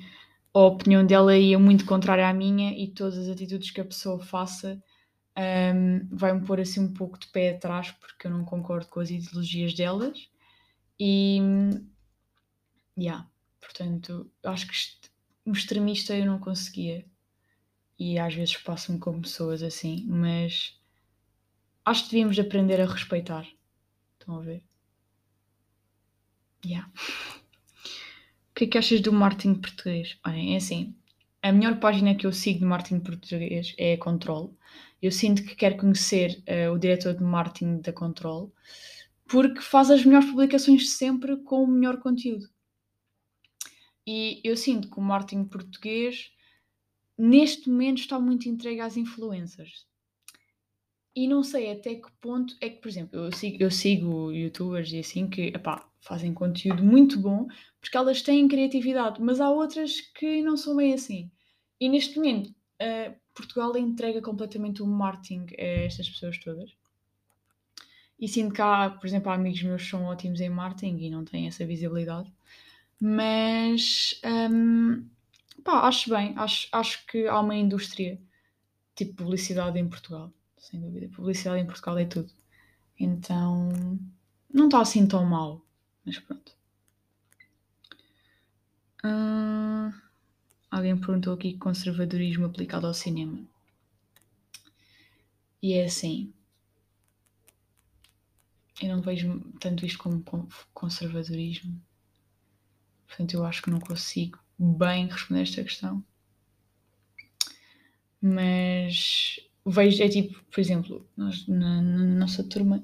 a 0.53 0.59
opinião 0.59 1.05
dela 1.05 1.37
ia 1.37 1.57
muito 1.59 1.85
contrária 1.85 2.27
à 2.27 2.33
minha 2.33 2.71
e 2.77 2.87
todas 2.87 3.17
as 3.17 3.29
atitudes 3.29 3.71
que 3.71 3.81
a 3.81 3.85
pessoa 3.85 4.19
faça 4.19 4.81
um, 5.37 6.07
vai-me 6.15 6.45
pôr 6.45 6.59
assim 6.59 6.81
um 6.81 6.93
pouco 6.93 7.17
de 7.19 7.27
pé 7.27 7.51
atrás 7.51 7.91
porque 7.91 8.27
eu 8.27 8.31
não 8.31 8.43
concordo 8.43 8.87
com 8.87 8.99
as 8.99 9.09
ideologias 9.09 9.73
delas 9.73 10.29
e 10.99 11.39
yeah, 12.97 13.27
portanto 13.59 14.29
acho 14.43 14.67
que 14.67 14.73
um 15.45 15.53
extremista 15.53 16.13
eu 16.13 16.25
não 16.25 16.39
conseguia 16.39 17.05
e 18.03 18.17
às 18.17 18.33
vezes 18.33 18.57
passo-me 18.57 18.97
com 18.97 19.21
pessoas 19.21 19.61
assim, 19.61 20.03
mas 20.07 20.75
acho 21.85 22.05
que 22.05 22.09
devíamos 22.09 22.39
aprender 22.39 22.81
a 22.81 22.85
respeitar. 22.87 23.47
Estão 24.19 24.37
a 24.37 24.41
ver? 24.41 24.63
Yeah. 26.65 26.91
O 28.49 28.53
que 28.55 28.63
é 28.63 28.67
que 28.67 28.77
achas 28.79 29.01
do 29.01 29.13
marketing 29.13 29.53
português? 29.53 30.17
Olhem, 30.25 30.55
é 30.55 30.57
assim, 30.57 30.95
a 31.43 31.51
melhor 31.51 31.79
página 31.79 32.15
que 32.15 32.25
eu 32.25 32.33
sigo 32.33 32.59
de 32.59 32.65
marketing 32.65 33.01
português 33.01 33.75
é 33.77 33.93
a 33.93 33.97
Control. 33.99 34.55
Eu 35.01 35.11
sinto 35.11 35.43
que 35.43 35.55
quero 35.55 35.77
conhecer 35.77 36.43
uh, 36.47 36.71
o 36.71 36.77
diretor 36.77 37.13
de 37.13 37.23
marketing 37.23 37.81
da 37.81 37.91
Control 37.91 38.53
porque 39.27 39.61
faz 39.61 39.89
as 39.89 40.03
melhores 40.03 40.29
publicações 40.29 40.91
sempre 40.91 41.37
com 41.37 41.63
o 41.63 41.67
melhor 41.67 41.99
conteúdo. 42.01 42.49
E 44.05 44.41
eu 44.43 44.57
sinto 44.57 44.89
que 44.89 44.99
o 44.99 45.01
marketing 45.01 45.45
português 45.45 46.31
neste 47.17 47.69
momento 47.69 47.99
está 47.99 48.19
muito 48.19 48.49
entregue 48.49 48.81
às 48.81 48.97
influências. 48.97 49.85
E 51.15 51.27
não 51.27 51.43
sei 51.43 51.71
até 51.71 51.95
que 51.95 52.11
ponto 52.19 52.55
é 52.61 52.69
que, 52.69 52.81
por 52.81 52.87
exemplo, 52.87 53.19
eu 53.19 53.31
sigo, 53.31 53.57
eu 53.59 53.71
sigo 53.71 54.31
youtubers 54.31 54.91
e 54.91 54.99
assim 54.99 55.29
que 55.29 55.47
epá, 55.47 55.89
fazem 55.99 56.33
conteúdo 56.33 56.83
muito 56.83 57.19
bom 57.19 57.47
porque 57.79 57.97
elas 57.97 58.21
têm 58.21 58.47
criatividade, 58.47 59.21
mas 59.21 59.41
há 59.41 59.49
outras 59.49 60.01
que 60.01 60.41
não 60.41 60.55
são 60.57 60.75
bem 60.75 60.93
assim. 60.93 61.29
E 61.79 61.89
neste 61.89 62.15
momento, 62.17 62.49
uh, 62.49 63.20
Portugal 63.33 63.75
entrega 63.77 64.21
completamente 64.21 64.81
o 64.81 64.87
marketing 64.87 65.47
a 65.57 65.85
estas 65.85 66.09
pessoas 66.09 66.37
todas. 66.37 66.71
E 68.19 68.27
sinto 68.27 68.53
que 68.53 68.61
há, 68.61 68.89
por 68.89 69.07
exemplo, 69.07 69.31
há 69.31 69.35
amigos 69.35 69.63
meus 69.63 69.83
que 69.83 69.89
são 69.89 70.03
ótimos 70.05 70.41
em 70.41 70.49
marketing 70.49 70.97
e 70.99 71.09
não 71.09 71.25
têm 71.25 71.47
essa 71.47 71.65
visibilidade. 71.65 72.31
Mas 72.99 74.21
um, 74.51 75.07
pá, 75.63 75.87
acho 75.87 76.09
bem, 76.09 76.33
acho, 76.37 76.67
acho 76.71 77.05
que 77.07 77.27
há 77.27 77.39
uma 77.39 77.55
indústria 77.55 78.21
tipo 78.95 79.15
publicidade 79.15 79.79
em 79.79 79.89
Portugal 79.89 80.31
sem 80.61 80.79
dúvida. 80.79 81.09
Publicidade 81.09 81.61
em 81.61 81.65
Portugal 81.65 81.97
é 81.97 82.05
tudo. 82.05 82.31
Então, 82.99 83.69
não 84.53 84.65
está 84.65 84.81
assim 84.81 85.07
tão 85.07 85.25
mal, 85.25 85.65
mas 86.05 86.19
pronto. 86.19 86.55
Hum, 89.03 89.91
alguém 90.71 90.97
perguntou 90.97 91.33
aqui 91.33 91.57
conservadorismo 91.57 92.45
aplicado 92.45 92.87
ao 92.87 92.93
cinema. 92.93 93.45
E 95.61 95.73
é 95.73 95.85
assim. 95.85 96.33
Eu 98.81 98.95
não 98.95 99.01
vejo 99.01 99.39
tanto 99.59 99.85
isto 99.85 99.99
como 99.99 100.23
conservadorismo. 100.73 101.79
Portanto, 103.05 103.33
eu 103.33 103.45
acho 103.45 103.61
que 103.61 103.69
não 103.69 103.79
consigo 103.79 104.39
bem 104.57 105.07
responder 105.07 105.41
esta 105.41 105.63
questão. 105.63 106.03
Mas 108.21 109.39
vejo, 109.65 110.01
é 110.01 110.09
tipo, 110.09 110.41
por 110.45 110.59
exemplo, 110.59 111.07
nós 111.17 111.45
na, 111.47 111.81
na 111.81 112.05
nossa 112.05 112.43
turma 112.43 112.83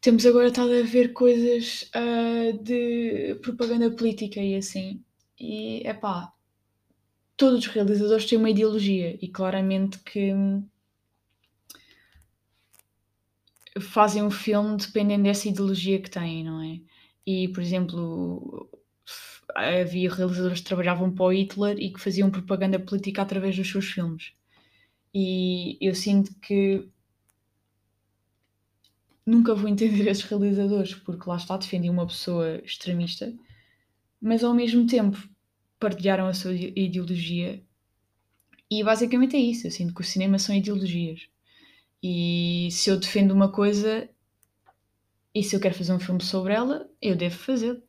temos 0.00 0.26
agora 0.26 0.48
estado 0.48 0.72
a 0.72 0.82
ver 0.82 1.12
coisas 1.12 1.90
uh, 1.94 2.62
de 2.62 3.36
propaganda 3.42 3.90
política 3.90 4.40
e 4.40 4.56
assim. 4.56 5.02
E 5.38 5.82
é 5.84 5.94
pá, 5.94 6.32
todos 7.36 7.60
os 7.60 7.66
realizadores 7.66 8.26
têm 8.26 8.38
uma 8.38 8.50
ideologia 8.50 9.18
e 9.20 9.28
claramente 9.28 9.98
que 9.98 10.32
fazem 13.80 14.22
um 14.22 14.30
filme 14.30 14.76
dependendo 14.76 15.24
dessa 15.24 15.48
ideologia 15.48 16.00
que 16.00 16.10
têm, 16.10 16.44
não 16.44 16.62
é? 16.62 16.80
E, 17.26 17.48
por 17.48 17.60
exemplo, 17.62 18.70
havia 19.54 20.12
realizadores 20.12 20.60
que 20.60 20.66
trabalhavam 20.66 21.12
para 21.12 21.24
o 21.24 21.32
Hitler 21.32 21.78
e 21.78 21.92
que 21.92 22.00
faziam 22.00 22.30
propaganda 22.30 22.78
política 22.78 23.22
através 23.22 23.56
dos 23.56 23.70
seus 23.70 23.86
filmes. 23.86 24.32
E 25.12 25.78
eu 25.80 25.94
sinto 25.94 26.34
que 26.40 26.88
nunca 29.24 29.54
vou 29.54 29.68
entender 29.68 30.06
esses 30.08 30.24
realizadores, 30.24 30.94
porque 30.94 31.28
lá 31.28 31.36
está, 31.36 31.56
defendem 31.56 31.90
uma 31.90 32.06
pessoa 32.06 32.60
extremista, 32.64 33.32
mas 34.20 34.42
ao 34.44 34.54
mesmo 34.54 34.86
tempo 34.86 35.18
partilharam 35.78 36.26
a 36.26 36.34
sua 36.34 36.54
ideologia. 36.54 37.62
E 38.70 38.82
basicamente 38.82 39.36
é 39.36 39.40
isso. 39.40 39.66
Eu 39.66 39.70
sinto 39.70 39.94
que 39.94 40.00
o 40.00 40.04
cinema 40.04 40.38
são 40.38 40.54
ideologias. 40.54 41.28
E 42.02 42.68
se 42.70 42.90
eu 42.90 42.98
defendo 42.98 43.32
uma 43.32 43.50
coisa 43.50 44.08
e 45.34 45.42
se 45.42 45.54
eu 45.54 45.60
quero 45.60 45.74
fazer 45.74 45.92
um 45.92 46.00
filme 46.00 46.22
sobre 46.22 46.54
ela, 46.54 46.88
eu 47.00 47.14
devo 47.14 47.36
fazê-lo. 47.36 47.82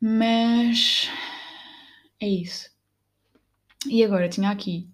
Mas 0.00 1.08
é 2.20 2.28
isso. 2.28 2.70
E 3.88 4.04
agora 4.04 4.28
tinha 4.28 4.50
aqui 4.50 4.88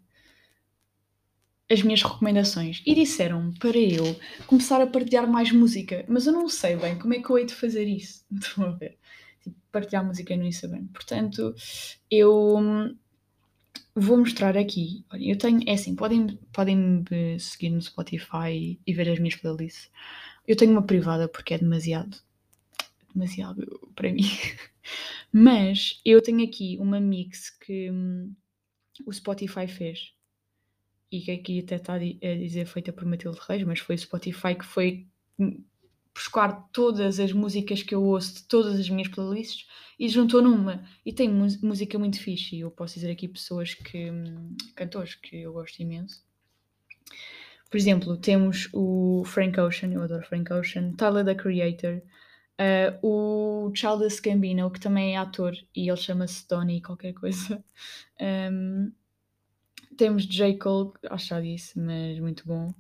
as 1.71 1.83
minhas 1.83 2.03
recomendações 2.03 2.83
e 2.85 2.95
disseram 2.95 3.53
para 3.55 3.79
eu 3.79 4.19
começar 4.47 4.81
a 4.81 4.87
partilhar 4.87 5.29
mais 5.29 5.53
música, 5.53 6.05
mas 6.09 6.27
eu 6.27 6.33
não 6.33 6.49
sei 6.49 6.75
bem 6.75 6.99
como 6.99 7.15
é 7.15 7.21
que 7.23 7.31
eu 7.31 7.39
hei 7.39 7.45
de 7.45 7.55
fazer 7.55 7.85
isso. 7.85 8.25
Estão 8.33 8.65
a 8.65 8.71
ver? 8.71 8.99
Tipo, 9.43 9.57
partilhar 9.73 10.05
música 10.05 10.37
no 10.37 10.45
Instagram. 10.45 10.87
Portanto, 10.93 11.55
eu 12.11 12.95
vou 13.95 14.19
mostrar 14.19 14.57
aqui. 14.57 15.05
Olha, 15.13 15.33
eu 15.33 15.39
tenho, 15.39 15.61
é 15.67 15.73
assim, 15.73 15.95
podem, 15.95 16.39
podem 16.53 16.77
me 16.77 17.39
seguir 17.39 17.71
no 17.71 17.81
Spotify 17.81 18.79
e 18.87 18.95
ver 18.95 19.09
as 19.09 19.19
minhas 19.19 19.37
playlists. 19.37 19.91
Eu 20.47 20.57
tenho 20.57 20.73
uma 20.73 20.83
privada 20.83 21.29
porque 21.29 21.55
é 21.55 21.59
demasiado, 21.59 22.17
demasiado 23.13 23.91
para 23.95 24.13
mim. 24.13 24.25
Mas 25.33 26.01
eu 26.05 26.21
tenho 26.23 26.45
aqui 26.45 26.77
uma 26.81 26.99
mix 26.99 27.51
que 27.51 27.91
hum, 27.91 28.35
o 29.07 29.13
Spotify 29.13 29.67
fez 29.69 30.13
e 31.11 31.21
que 31.21 31.31
aqui 31.31 31.61
até 31.61 31.77
está 31.77 31.95
a 31.95 31.99
dizer 31.99 32.67
feita 32.67 32.93
por 32.93 33.05
Matilde 33.05 33.39
Reis, 33.49 33.65
mas 33.65 33.81
foi 33.81 33.97
o 33.97 33.99
Spotify 33.99 34.55
que 34.55 34.65
foi 34.65 35.07
hum, 35.39 35.63
buscar 36.15 36.69
todas 36.73 37.21
as 37.21 37.33
músicas 37.33 37.83
que 37.83 37.95
eu 37.95 38.03
ouço 38.03 38.35
de 38.35 38.43
todas 38.45 38.79
as 38.79 38.89
minhas 38.89 39.09
playlists 39.09 39.67
e 39.99 40.09
juntou 40.09 40.43
numa. 40.43 40.85
E 41.05 41.13
tem 41.13 41.29
música 41.29 41.99
muito 41.99 42.21
fixe. 42.21 42.57
E 42.57 42.61
eu 42.61 42.71
posso 42.71 42.95
dizer 42.95 43.11
aqui 43.11 43.29
pessoas 43.29 43.75
que. 43.75 44.11
Cantores 44.75 45.15
que 45.15 45.43
eu 45.43 45.53
gosto 45.53 45.81
imenso. 45.81 46.25
Por 47.71 47.77
exemplo, 47.77 48.17
temos 48.17 48.69
o 48.73 49.23
Frank 49.25 49.59
Ocean, 49.61 49.93
eu 49.93 50.03
adoro 50.03 50.27
Frank 50.27 50.53
Ocean, 50.53 50.93
Tyler 50.95 51.25
the 51.25 51.37
Creator, 51.37 52.03
uh, 52.59 52.99
o 53.07 53.73
Childish 53.73 54.19
Gambino, 54.19 54.71
que 54.73 54.81
também 54.81 55.15
é 55.15 55.19
ator 55.19 55.55
e 55.75 55.89
ele 55.89 55.97
chama-se 55.97 56.49
Tony 56.49 56.83
qualquer 56.83 57.13
coisa. 57.13 57.63
Um, 58.21 58.91
temos 59.97 60.25
J. 60.25 60.59
Cole, 60.59 60.93
acho 61.11 61.29
já 61.29 61.41
disse, 61.41 61.79
mas 61.79 62.19
muito 62.19 62.45
bom. 62.45 62.75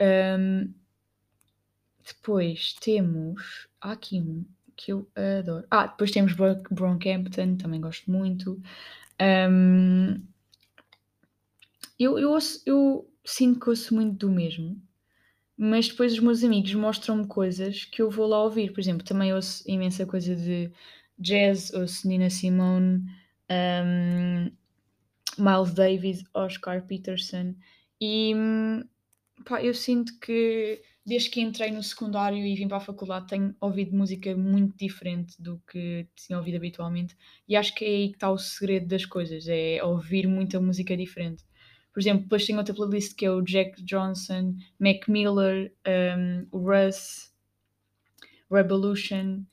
Um, 0.00 0.74
depois 2.06 2.74
temos. 2.80 3.68
Há 3.80 3.92
aqui 3.92 4.20
um 4.20 4.44
que 4.76 4.92
eu 4.92 5.08
adoro. 5.14 5.66
Ah, 5.70 5.86
depois 5.86 6.10
temos 6.10 6.32
Brockhampton, 6.34 7.56
também 7.56 7.80
gosto 7.80 8.10
muito. 8.10 8.60
Um, 9.20 10.20
eu, 11.98 12.18
eu, 12.18 12.30
ouço, 12.32 12.62
eu 12.66 13.08
sinto 13.24 13.60
que 13.60 13.70
ouço 13.70 13.94
muito 13.94 14.26
do 14.26 14.32
mesmo, 14.32 14.80
mas 15.56 15.88
depois 15.88 16.12
os 16.12 16.18
meus 16.18 16.42
amigos 16.42 16.74
mostram-me 16.74 17.26
coisas 17.26 17.84
que 17.84 18.02
eu 18.02 18.10
vou 18.10 18.26
lá 18.26 18.42
ouvir. 18.42 18.72
Por 18.72 18.80
exemplo, 18.80 19.04
também 19.04 19.32
ouço 19.32 19.62
imensa 19.70 20.04
coisa 20.04 20.34
de 20.34 20.70
jazz, 21.18 21.72
ouço 21.72 22.08
Nina 22.08 22.28
Simone, 22.30 23.04
um, 23.50 24.50
Miles 25.38 25.74
Davis, 25.74 26.24
Oscar 26.34 26.82
Peterson, 26.82 27.54
e 28.00 28.34
pá, 29.44 29.62
eu 29.62 29.74
sinto 29.74 30.18
que 30.20 30.82
desde 31.06 31.28
que 31.28 31.40
entrei 31.40 31.70
no 31.70 31.82
secundário 31.82 32.38
e 32.38 32.54
vim 32.54 32.66
para 32.66 32.78
a 32.78 32.80
faculdade, 32.80 33.26
tenho 33.28 33.54
ouvido 33.60 33.94
música 33.94 34.34
muito 34.34 34.76
diferente 34.76 35.40
do 35.40 35.60
que 35.70 36.06
tinha 36.16 36.38
ouvido 36.38 36.56
habitualmente. 36.56 37.16
E 37.46 37.56
acho 37.56 37.74
que 37.74 37.84
é 37.84 37.88
aí 37.88 38.08
que 38.08 38.16
está 38.16 38.30
o 38.30 38.38
segredo 38.38 38.86
das 38.86 39.04
coisas, 39.04 39.46
é 39.46 39.82
ouvir 39.84 40.26
muita 40.26 40.58
música 40.60 40.96
diferente. 40.96 41.44
Por 41.92 42.00
exemplo, 42.00 42.22
depois 42.22 42.46
tenho 42.46 42.58
outra 42.58 42.74
playlist 42.74 43.14
que 43.14 43.26
é 43.26 43.30
o 43.30 43.42
Jack 43.42 43.82
Johnson, 43.84 44.56
Mac 44.80 45.06
Miller, 45.06 45.72
um, 45.86 46.48
Russ, 46.58 47.32
Revolution, 48.50 49.44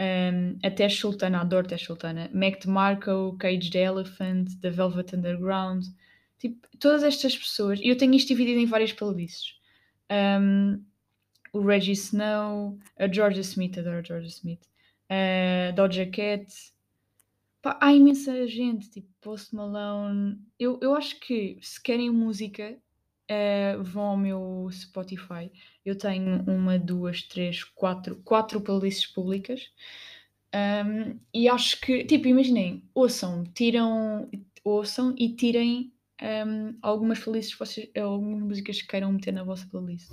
um, 0.00 0.58
até 0.64 0.88
Sultana, 0.88 1.40
adoro 1.40 1.66
até 1.66 1.76
Sultana, 1.76 2.30
Mac 2.32 2.64
DeMarco, 2.64 3.36
Cage 3.38 3.70
the 3.70 3.80
Elephant, 3.80 4.48
The 4.60 4.70
Velvet 4.70 5.14
Underground, 5.14 5.84
tipo, 6.40 6.66
todas 6.78 7.04
estas 7.04 7.36
pessoas, 7.36 7.78
e 7.80 7.88
eu 7.88 7.96
tenho 7.96 8.14
isto 8.14 8.28
dividido 8.28 8.58
em 8.58 8.66
várias 8.66 8.92
playlists. 8.92 9.60
Um, 10.10 10.82
o 11.52 11.60
Reggie 11.60 11.92
Snow, 11.92 12.78
a 12.98 13.06
Georgia 13.06 13.42
Smith, 13.42 13.78
adoro 13.78 13.98
a 13.98 14.02
Georgia 14.02 14.28
Smith, 14.28 14.62
a 15.08 15.70
Doja 15.72 16.06
Cat. 16.06 16.46
Pá, 17.62 17.78
há 17.80 17.92
imensa 17.92 18.46
gente, 18.48 18.88
tipo 18.90 19.08
Post 19.20 19.54
Malone. 19.54 20.40
Eu, 20.58 20.78
eu 20.80 20.94
acho 20.94 21.20
que 21.20 21.58
se 21.60 21.80
querem 21.82 22.10
música, 22.10 22.76
uh, 23.30 23.82
vão 23.82 24.02
ao 24.02 24.16
meu 24.16 24.68
Spotify. 24.72 25.50
Eu 25.84 25.96
tenho 25.96 26.42
uma, 26.44 26.78
duas, 26.78 27.22
três, 27.22 27.62
quatro, 27.64 28.16
quatro 28.24 28.60
playlists 28.60 29.06
públicas. 29.06 29.70
Um, 30.54 31.18
e 31.32 31.48
acho 31.48 31.80
que, 31.80 32.04
tipo, 32.04 32.26
imaginem, 32.26 32.82
ouçam, 32.94 33.44
tiram, 33.54 34.28
ouçam 34.64 35.14
e 35.16 35.34
tirem 35.34 35.92
um, 36.20 36.76
algumas 36.82 37.18
playlists, 37.18 37.58
vocês, 37.58 37.90
algumas 37.96 38.42
músicas 38.42 38.80
que 38.82 38.88
queiram 38.88 39.12
meter 39.12 39.32
na 39.32 39.42
vossa 39.42 39.66
playlist. 39.66 40.12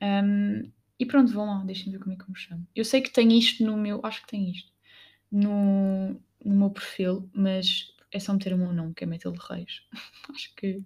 Um, 0.00 0.70
e 0.98 1.06
pronto, 1.06 1.32
vão 1.32 1.46
lá, 1.46 1.64
deixem 1.64 1.90
ver 1.90 1.98
como 1.98 2.12
é 2.12 2.16
que 2.16 2.22
eu 2.22 2.28
me 2.28 2.38
chamo. 2.38 2.66
Eu 2.74 2.84
sei 2.84 3.00
que 3.00 3.10
tem 3.10 3.36
isto 3.36 3.64
no 3.64 3.76
meu, 3.76 4.00
acho 4.04 4.22
que 4.22 4.28
tem 4.28 4.50
isto 4.50 4.70
no, 5.30 6.20
no 6.44 6.54
meu 6.54 6.70
perfil, 6.70 7.28
mas 7.32 7.92
é 8.12 8.20
só 8.20 8.32
meter 8.32 8.52
o 8.52 8.58
meu 8.58 8.72
nome, 8.72 8.94
que 8.94 9.04
é 9.04 9.06
Metal 9.06 9.32
Reis. 9.32 9.82
acho 10.32 10.54
que 10.54 10.82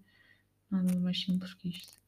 nada 0.70 0.98
mais 1.00 1.20
simples 1.20 1.54
que 1.54 1.68
isto. 1.68 1.98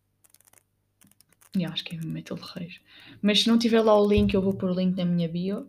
E 1.57 1.64
acho 1.64 1.84
que 1.84 1.97
é 1.97 2.01
Metal 2.01 2.39
Reis. 2.39 2.80
Mas 3.20 3.41
se 3.41 3.49
não 3.49 3.59
tiver 3.59 3.80
lá 3.80 3.99
o 4.01 4.09
link, 4.09 4.32
eu 4.32 4.43
vou 4.43 4.55
pôr 4.55 4.70
o 4.70 4.74
link 4.74 4.97
na 4.97 5.05
minha 5.05 5.28
bio. 5.28 5.68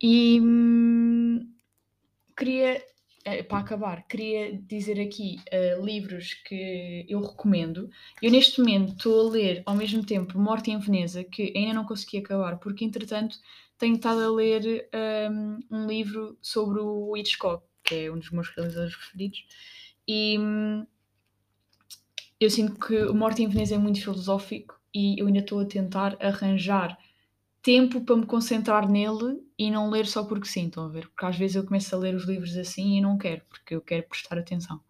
E 0.00 0.40
hum, 0.40 1.52
queria 2.36 2.82
para 3.48 3.58
acabar, 3.58 4.06
queria 4.06 4.56
dizer 4.56 5.00
aqui 5.00 5.40
uh, 5.52 5.84
livros 5.84 6.34
que 6.34 7.06
eu 7.08 7.20
recomendo. 7.20 7.88
Eu, 8.20 8.30
neste 8.30 8.60
momento, 8.60 8.92
estou 8.92 9.28
a 9.28 9.30
ler 9.30 9.62
ao 9.64 9.74
mesmo 9.74 10.04
tempo 10.04 10.38
Morte 10.38 10.70
em 10.70 10.78
Veneza, 10.78 11.24
que 11.24 11.52
ainda 11.56 11.74
não 11.74 11.86
consegui 11.86 12.18
acabar, 12.18 12.58
porque, 12.58 12.84
entretanto, 12.84 13.38
tenho 13.78 13.96
estado 13.96 14.20
a 14.22 14.30
ler 14.30 14.88
um, 15.30 15.58
um 15.70 15.86
livro 15.86 16.36
sobre 16.42 16.80
o 16.80 17.16
Hitchcock, 17.16 17.64
que 17.82 17.94
é 17.94 18.12
um 18.12 18.18
dos 18.18 18.30
meus 18.30 18.48
realizadores 18.50 18.94
preferidos. 18.94 19.46
E 20.06 20.38
hum, 20.38 20.86
eu 22.38 22.50
sinto 22.50 22.78
que 22.78 23.04
Morte 23.06 23.42
em 23.42 23.48
Veneza 23.48 23.74
é 23.74 23.78
muito 23.78 24.02
filosófico 24.02 24.78
e 24.94 25.20
eu 25.20 25.26
ainda 25.26 25.40
estou 25.40 25.60
a 25.60 25.64
tentar 25.64 26.16
arranjar 26.20 26.98
tempo 27.64 28.02
para 28.02 28.16
me 28.16 28.26
concentrar 28.26 28.86
nele 28.88 29.42
e 29.58 29.70
não 29.70 29.88
ler 29.88 30.06
só 30.06 30.22
porque 30.22 30.46
sim, 30.46 30.66
estão 30.66 30.84
a 30.84 30.88
ver? 30.88 31.08
Porque 31.08 31.24
às 31.24 31.36
vezes 31.36 31.56
eu 31.56 31.64
começo 31.64 31.96
a 31.96 31.98
ler 31.98 32.14
os 32.14 32.24
livros 32.24 32.56
assim 32.58 32.98
e 32.98 33.00
não 33.00 33.16
quero, 33.16 33.42
porque 33.48 33.74
eu 33.74 33.80
quero 33.80 34.06
prestar 34.06 34.38
atenção. 34.38 34.80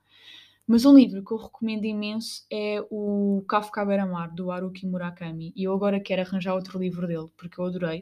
Mas 0.67 0.85
um 0.85 0.93
livro 0.93 1.25
que 1.25 1.31
eu 1.31 1.37
recomendo 1.37 1.85
imenso 1.85 2.45
é 2.51 2.85
o 2.91 3.45
Kafka 3.49 3.85
Beira-Mar, 3.85 4.35
do 4.35 4.51
Haruki 4.51 4.87
Murakami. 4.87 5.53
E 5.55 5.65
eu 5.65 5.73
agora 5.73 6.01
quero 6.01 6.23
arranjar 6.23 6.55
outro 6.55 6.79
livro 6.79 7.07
dele, 7.07 7.29
porque 7.37 7.61
eu 7.61 7.65
adorei. 7.65 8.01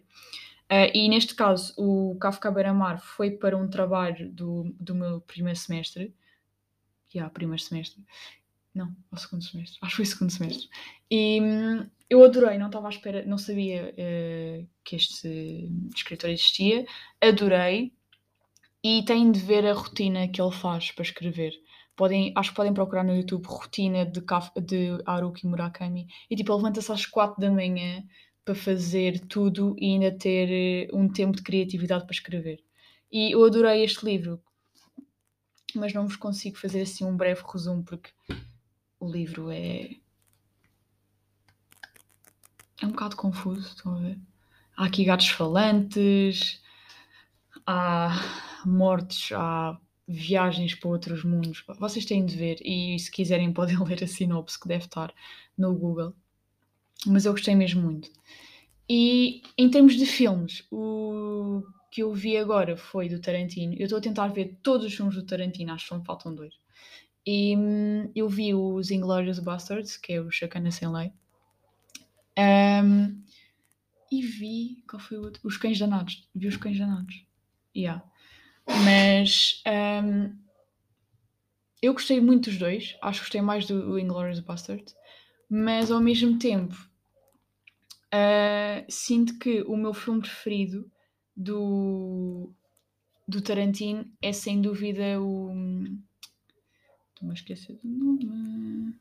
Uh, 0.71 0.89
e 0.95 1.09
neste 1.09 1.35
caso, 1.35 1.75
o 1.77 2.17
Kafka 2.19 2.51
Beira-Mar 2.51 2.99
foi 2.99 3.33
para 3.33 3.59
um 3.59 3.69
trabalho 3.69 4.33
do, 4.33 4.75
do 4.81 4.95
meu 4.95 5.21
primeiro 5.21 5.59
semestre. 5.59 6.15
Já, 7.09 7.19
yeah, 7.19 7.35
primeiro 7.35 7.63
semestre. 7.63 8.03
Não, 8.75 8.97
o 9.11 9.17
segundo 9.19 9.45
semestre. 9.45 9.79
Acho 9.83 9.91
que 9.91 9.97
foi 9.97 10.07
segundo 10.07 10.31
semestre. 10.31 10.71
E 11.11 11.43
hum, 11.43 11.91
eu 12.13 12.23
adorei, 12.23 12.59
não 12.59 12.67
estava 12.67 12.89
à 12.89 12.91
espera, 12.91 13.25
não 13.25 13.39
sabia 13.39 13.95
uh, 13.95 14.69
que 14.85 14.97
este 14.97 15.73
escritor 15.97 16.29
existia. 16.29 16.85
Adorei. 17.19 17.95
E 18.85 19.03
têm 19.05 19.31
de 19.33 19.41
ver 19.41 19.65
a 19.65 19.73
rotina 19.73 20.29
que 20.29 20.43
ele 20.43 20.53
faz 20.53 20.91
para 20.91 21.05
escrever. 21.05 21.53
Podem, 21.97 22.33
acho 22.37 22.51
que 22.51 22.57
podem 22.57 22.75
procurar 22.75 23.03
no 23.03 23.17
YouTube 23.17 23.47
rotina 23.47 24.05
de, 24.05 24.21
de 24.61 25.03
Haruki 25.07 25.47
Murakami. 25.47 26.07
E 26.29 26.37
tipo, 26.37 26.53
ele 26.53 26.57
levanta-se 26.57 26.93
às 26.93 27.07
quatro 27.07 27.41
da 27.41 27.51
manhã 27.51 28.05
para 28.45 28.55
fazer 28.55 29.21
tudo 29.21 29.75
e 29.79 29.93
ainda 29.93 30.11
ter 30.11 30.91
uh, 30.91 30.99
um 30.99 31.09
tempo 31.09 31.37
de 31.37 31.43
criatividade 31.43 32.05
para 32.05 32.13
escrever. 32.13 32.63
E 33.11 33.33
eu 33.33 33.43
adorei 33.43 33.85
este 33.85 34.05
livro, 34.05 34.39
mas 35.75 35.95
não 35.95 36.07
vos 36.07 36.17
consigo 36.17 36.59
fazer 36.59 36.83
assim 36.83 37.05
um 37.07 37.17
breve 37.17 37.43
resumo 37.51 37.83
porque 37.83 38.11
o 39.01 39.11
livro 39.11 39.51
é. 39.51 40.02
É 42.83 42.87
um 42.87 42.91
bocado 42.91 43.17
confuso, 43.17 43.69
estão 43.69 43.95
a 43.95 44.01
ver? 44.01 44.19
Há 44.77 44.87
aqui 44.87 45.05
gatos 45.05 45.29
falantes, 45.29 46.61
há 47.67 48.11
mortes, 48.67 49.31
há 49.33 49.79
viagens 50.07 50.75
para 50.75 50.91
outros 50.91 51.25
mundos. 51.25 51.65
Vocês 51.79 52.05
têm 52.05 52.27
de 52.27 52.37
ver 52.37 52.59
e 52.65 52.99
se 52.99 53.11
quiserem 53.11 53.53
podem 53.55 53.79
ler 53.79 54.03
a 54.03 54.07
sinopse 54.07 54.59
que 54.59 54.69
deve 54.69 54.85
estar 54.85 55.15
no 55.57 55.75
Google. 55.75 56.15
Mas 57.07 57.25
eu 57.25 57.33
gostei 57.33 57.55
mesmo 57.55 57.83
muito. 57.83 58.11
E 58.89 59.43
em 59.57 59.71
termos 59.71 59.95
de 59.95 60.07
filmes, 60.07 60.65
o 60.71 61.63
que 61.91 62.03
eu 62.03 62.13
vi 62.13 62.37
agora 62.37 62.77
foi 62.77 63.09
do 63.09 63.21
Tarantino. 63.21 63.75
Eu 63.75 63.85
estou 63.85 63.99
a 63.99 64.03
tentar 64.03 64.29
ver 64.29 64.59
todos 64.63 64.87
os 64.87 64.95
filmes 64.95 65.15
do 65.15 65.25
Tarantino, 65.25 65.73
acho 65.73 65.85
que 65.85 65.95
só 65.95 66.03
faltam 66.03 66.35
dois. 66.35 66.55
E 67.25 67.57
hum, 67.57 68.11
eu 68.15 68.29
vi 68.29 68.55
os 68.55 68.91
Inglourious 68.91 69.39
Bastards, 69.39 69.97
que 69.97 70.15
é 70.15 70.21
o 70.21 70.31
Chacana 70.31 70.71
Sem 70.71 70.91
Lei. 70.91 71.13
Um, 72.39 73.23
e 74.11 74.23
vi. 74.23 74.85
Qual 74.89 75.01
foi 75.01 75.19
o 75.19 75.23
outro? 75.23 75.41
Os 75.45 75.57
Cães 75.57 75.79
Danados. 75.79 76.29
Vi 76.35 76.47
os 76.47 76.57
Cães 76.57 76.79
Danados. 76.79 77.27
Yeah. 77.77 78.05
Mas. 78.85 79.63
Um, 79.67 80.37
eu 81.81 81.93
gostei 81.93 82.21
muito 82.21 82.49
dos 82.49 82.59
dois. 82.59 82.97
Acho 83.03 83.21
que 83.21 83.25
gostei 83.27 83.41
mais 83.41 83.67
do 83.67 83.99
Inglourious 83.99 84.41
Bastards. 84.41 84.95
Mas 85.49 85.91
ao 85.91 86.01
mesmo 86.01 86.39
tempo. 86.39 86.75
Uh, 88.15 88.85
sinto 88.89 89.39
que 89.39 89.63
o 89.63 89.77
meu 89.77 89.95
filme 89.95 90.21
preferido 90.21 90.91
do, 91.35 92.53
do 93.27 93.41
Tarantino 93.41 94.07
é 94.21 94.35
sem 94.35 94.61
dúvida 94.61 95.19
o 95.19 95.51
Estou-me 97.23 97.31
a 97.31 97.35
esquecer 97.35 97.79
do 97.83 97.89
nome. 97.89 98.95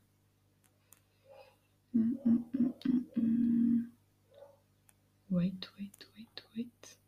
Wait, 5.30 5.68
wait, 5.78 6.06
wait, 6.16 6.42
wait. 6.56 6.98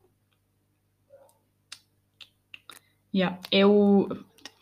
Yeah, 3.14 3.40
é 3.50 3.64
o. 3.64 4.08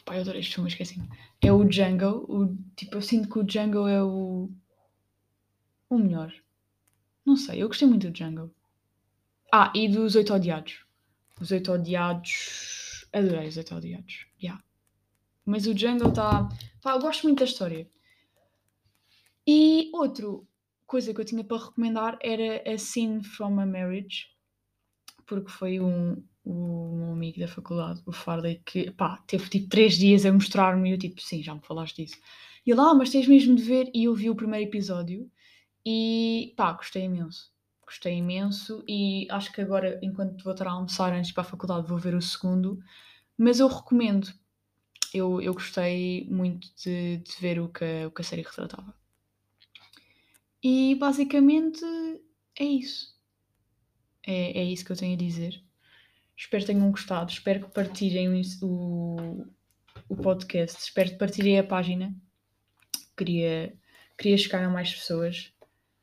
Pai, 0.05 0.19
eu 0.19 0.21
adoro 0.23 0.39
este 0.39 0.55
filme, 0.55 0.69
esqueci. 0.69 1.01
É 1.41 1.53
o 1.53 1.65
Django. 1.65 2.25
O, 2.29 2.57
tipo, 2.77 2.97
eu 2.97 3.03
sinto 3.03 3.29
que 3.29 3.39
o 3.39 3.43
Django 3.43 3.89
é 3.89 4.03
o. 4.03 4.49
O 5.91 5.99
melhor. 5.99 6.33
Não 7.27 7.37
sei, 7.37 7.63
eu 7.63 7.69
gostei 7.69 7.89
muito 7.89 8.07
do 8.07 8.13
Django. 8.13 8.55
Ah, 9.53 9.73
e 9.75 9.89
dos 9.89 10.15
Oito 10.15 10.33
Odiados. 10.33 10.85
Os 11.41 11.51
Oito 11.51 11.73
Odiados. 11.73 13.07
Adorei 13.13 13.49
os 13.49 13.57
Oito 13.57 13.75
Odiados. 13.75 14.27
Yeah. 14.41 14.63
Mas 15.45 15.67
o 15.67 15.77
Jungle 15.77 16.11
está. 16.11 16.49
Pá, 16.81 16.93
eu 16.93 17.01
gosto 17.01 17.25
muito 17.25 17.41
da 17.41 17.45
história. 17.45 17.91
E 19.47 19.91
outro 19.93 20.47
coisa 20.87 21.15
que 21.15 21.21
eu 21.21 21.25
tinha 21.25 21.43
para 21.43 21.65
recomendar 21.65 22.19
era 22.23 22.63
a 22.71 22.77
Scene 22.77 23.25
from 23.25 23.59
a 23.59 23.67
Marriage, 23.67 24.27
porque 25.27 25.51
foi 25.51 25.81
um, 25.81 26.23
um 26.45 27.13
amigo 27.13 27.41
da 27.41 27.49
faculdade, 27.49 28.03
o 28.07 28.13
Farley, 28.13 28.61
que 28.65 28.91
pá, 28.91 29.17
teve 29.27 29.49
tipo 29.49 29.69
três 29.69 29.97
dias 29.97 30.27
a 30.27 30.33
mostrar-me 30.33 30.91
e 30.91 30.93
eu 30.93 30.99
tipo, 30.99 31.21
sim, 31.23 31.43
já 31.43 31.55
me 31.55 31.63
falaste 31.63 32.05
disso. 32.05 32.19
E 32.67 32.71
ele, 32.71 32.81
ah, 32.81 32.95
mas 32.95 33.11
tens 33.11 33.27
mesmo 33.27 33.57
de 33.57 33.63
ver. 33.63 33.91
E 33.95 34.05
eu 34.05 34.15
vi 34.15 34.31
o 34.31 34.37
primeiro 34.37 34.69
episódio 34.69 35.31
e 35.85 36.53
pá, 36.57 36.73
gostei 36.73 37.05
imenso. 37.05 37.51
Gostei 37.85 38.17
imenso 38.19 38.85
e 38.89 39.27
acho 39.31 39.53
que 39.53 39.61
agora, 39.61 39.99
enquanto 40.03 40.45
vou 40.45 40.53
estar 40.53 40.69
a 40.69 40.73
almoçar 40.73 41.13
antes 41.13 41.33
para 41.33 41.43
a 41.43 41.47
faculdade, 41.47 41.89
vou 41.89 41.99
ver 41.99 42.15
o 42.15 42.23
segundo. 42.23 42.79
Mas 43.37 43.61
eu 43.61 43.69
recomendo, 43.69 44.29
eu, 45.15 45.41
eu 45.41 45.55
gostei 45.55 46.27
muito 46.31 46.69
de, 46.77 47.19
de 47.19 47.33
ver 47.41 47.61
o 47.61 47.69
que, 47.69 48.07
o 48.07 48.11
que 48.11 48.23
a 48.23 48.25
série 48.25 48.43
retratava. 48.43 48.95
E 50.63 50.95
basicamente 50.95 51.85
é 52.59 52.65
isso. 52.65 53.13
É, 54.27 54.61
é 54.61 54.65
isso 54.65 54.85
que 54.85 54.93
eu 54.93 54.97
tenho 54.97 55.15
a 55.15 55.19
dizer. 55.19 55.61
Espero 56.37 56.65
que 56.65 56.73
tenham 56.73 56.91
gostado. 56.91 57.31
Espero 57.31 57.67
que 57.67 57.73
partilhem 57.73 58.43
o, 58.63 59.47
o 60.09 60.17
podcast. 60.17 60.81
Espero 60.81 61.11
que 61.11 61.17
partilhem 61.17 61.59
a 61.59 61.65
página. 61.65 62.15
Queria, 63.17 63.75
queria 64.17 64.39
chegar 64.39 64.63
a 64.63 64.71
mais 64.71 64.93
pessoas. 64.93 65.53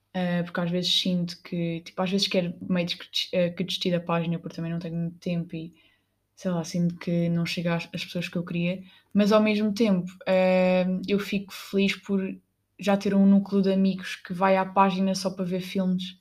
Uh, 0.10 0.44
porque 0.44 0.60
às 0.60 0.72
vezes 0.72 0.92
sinto 0.92 1.42
que, 1.44 1.82
tipo, 1.82 2.02
às 2.02 2.10
vezes 2.10 2.28
quero 2.28 2.56
meio 2.62 2.88
que, 2.88 3.52
que 3.52 3.64
desistir 3.64 3.92
da 3.92 4.00
página 4.00 4.40
porque 4.40 4.56
também 4.56 4.72
não 4.72 4.80
tenho 4.80 4.96
muito 4.96 5.20
tempo 5.20 5.56
e 5.56 5.72
sei 6.36 6.52
lá, 6.52 6.64
sinto 6.64 6.96
que 6.96 7.30
não 7.30 7.46
chega 7.46 7.76
às, 7.76 7.88
às 7.94 8.06
pessoas 8.06 8.28
que 8.28 8.38
eu 8.38 8.46
queria, 8.46 8.82
mas 9.14 9.32
ao 9.32 9.44
mesmo 9.44 9.74
tempo 9.74 10.10
uh, 10.22 11.02
eu 11.08 11.20
fico 11.20 11.54
feliz 11.54 11.96
por 11.96 12.22
já 12.80 12.96
ter 12.98 13.14
um 13.14 13.26
núcleo 13.26 13.62
de 13.62 13.72
amigos 13.72 14.16
que 14.16 14.34
vai 14.34 14.58
à 14.58 14.66
página 14.66 15.14
só 15.14 15.30
para 15.30 15.46
ver 15.46 15.62
filmes 15.62 16.18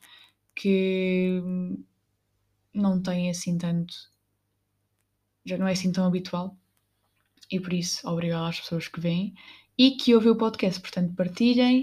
que 0.54 1.40
não 2.74 3.00
tem 3.00 3.30
assim 3.30 3.56
tanto, 3.56 3.94
já 5.44 5.56
não 5.56 5.68
é 5.68 5.72
assim 5.72 5.92
tão 5.92 6.06
habitual. 6.06 6.56
E 7.50 7.58
por 7.60 7.72
isso, 7.72 8.06
obrigado 8.08 8.46
às 8.46 8.60
pessoas 8.60 8.88
que 8.88 9.00
vêm 9.00 9.34
e 9.76 9.92
que 9.92 10.14
ouvem 10.14 10.32
o 10.32 10.36
podcast. 10.36 10.80
Portanto, 10.80 11.14
partilhem, 11.14 11.82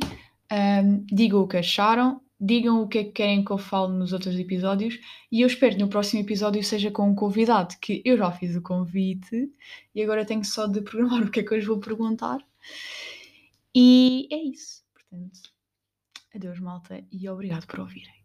um, 0.51 1.05
digam 1.05 1.41
o 1.41 1.47
que 1.47 1.57
acharam 1.57 2.21
digam 2.39 2.81
o 2.81 2.87
que 2.87 2.99
é 2.99 3.03
que 3.03 3.11
querem 3.11 3.43
que 3.43 3.51
eu 3.51 3.57
fale 3.57 3.93
nos 3.93 4.11
outros 4.11 4.37
episódios 4.37 4.99
e 5.31 5.41
eu 5.41 5.47
espero 5.47 5.75
que 5.75 5.81
no 5.81 5.87
próximo 5.87 6.21
episódio 6.21 6.63
seja 6.63 6.91
com 6.91 7.09
um 7.09 7.15
convidado, 7.15 7.75
que 7.81 8.01
eu 8.05 8.17
já 8.17 8.31
fiz 8.31 8.55
o 8.55 8.61
convite 8.61 9.49
e 9.93 10.01
agora 10.03 10.25
tenho 10.25 10.43
só 10.43 10.67
de 10.67 10.81
programar 10.81 11.23
o 11.25 11.31
que 11.31 11.39
é 11.39 11.43
que 11.43 11.53
eu 11.53 11.57
vos 11.57 11.67
vou 11.67 11.79
perguntar. 11.79 12.39
E 13.75 14.29
é 14.31 14.37
isso. 14.37 14.83
Portanto, 14.93 15.53
adeus 16.33 16.59
malta 16.61 17.05
e 17.11 17.27
obrigado 17.27 17.67
por 17.67 17.81
ouvirem. 17.81 18.15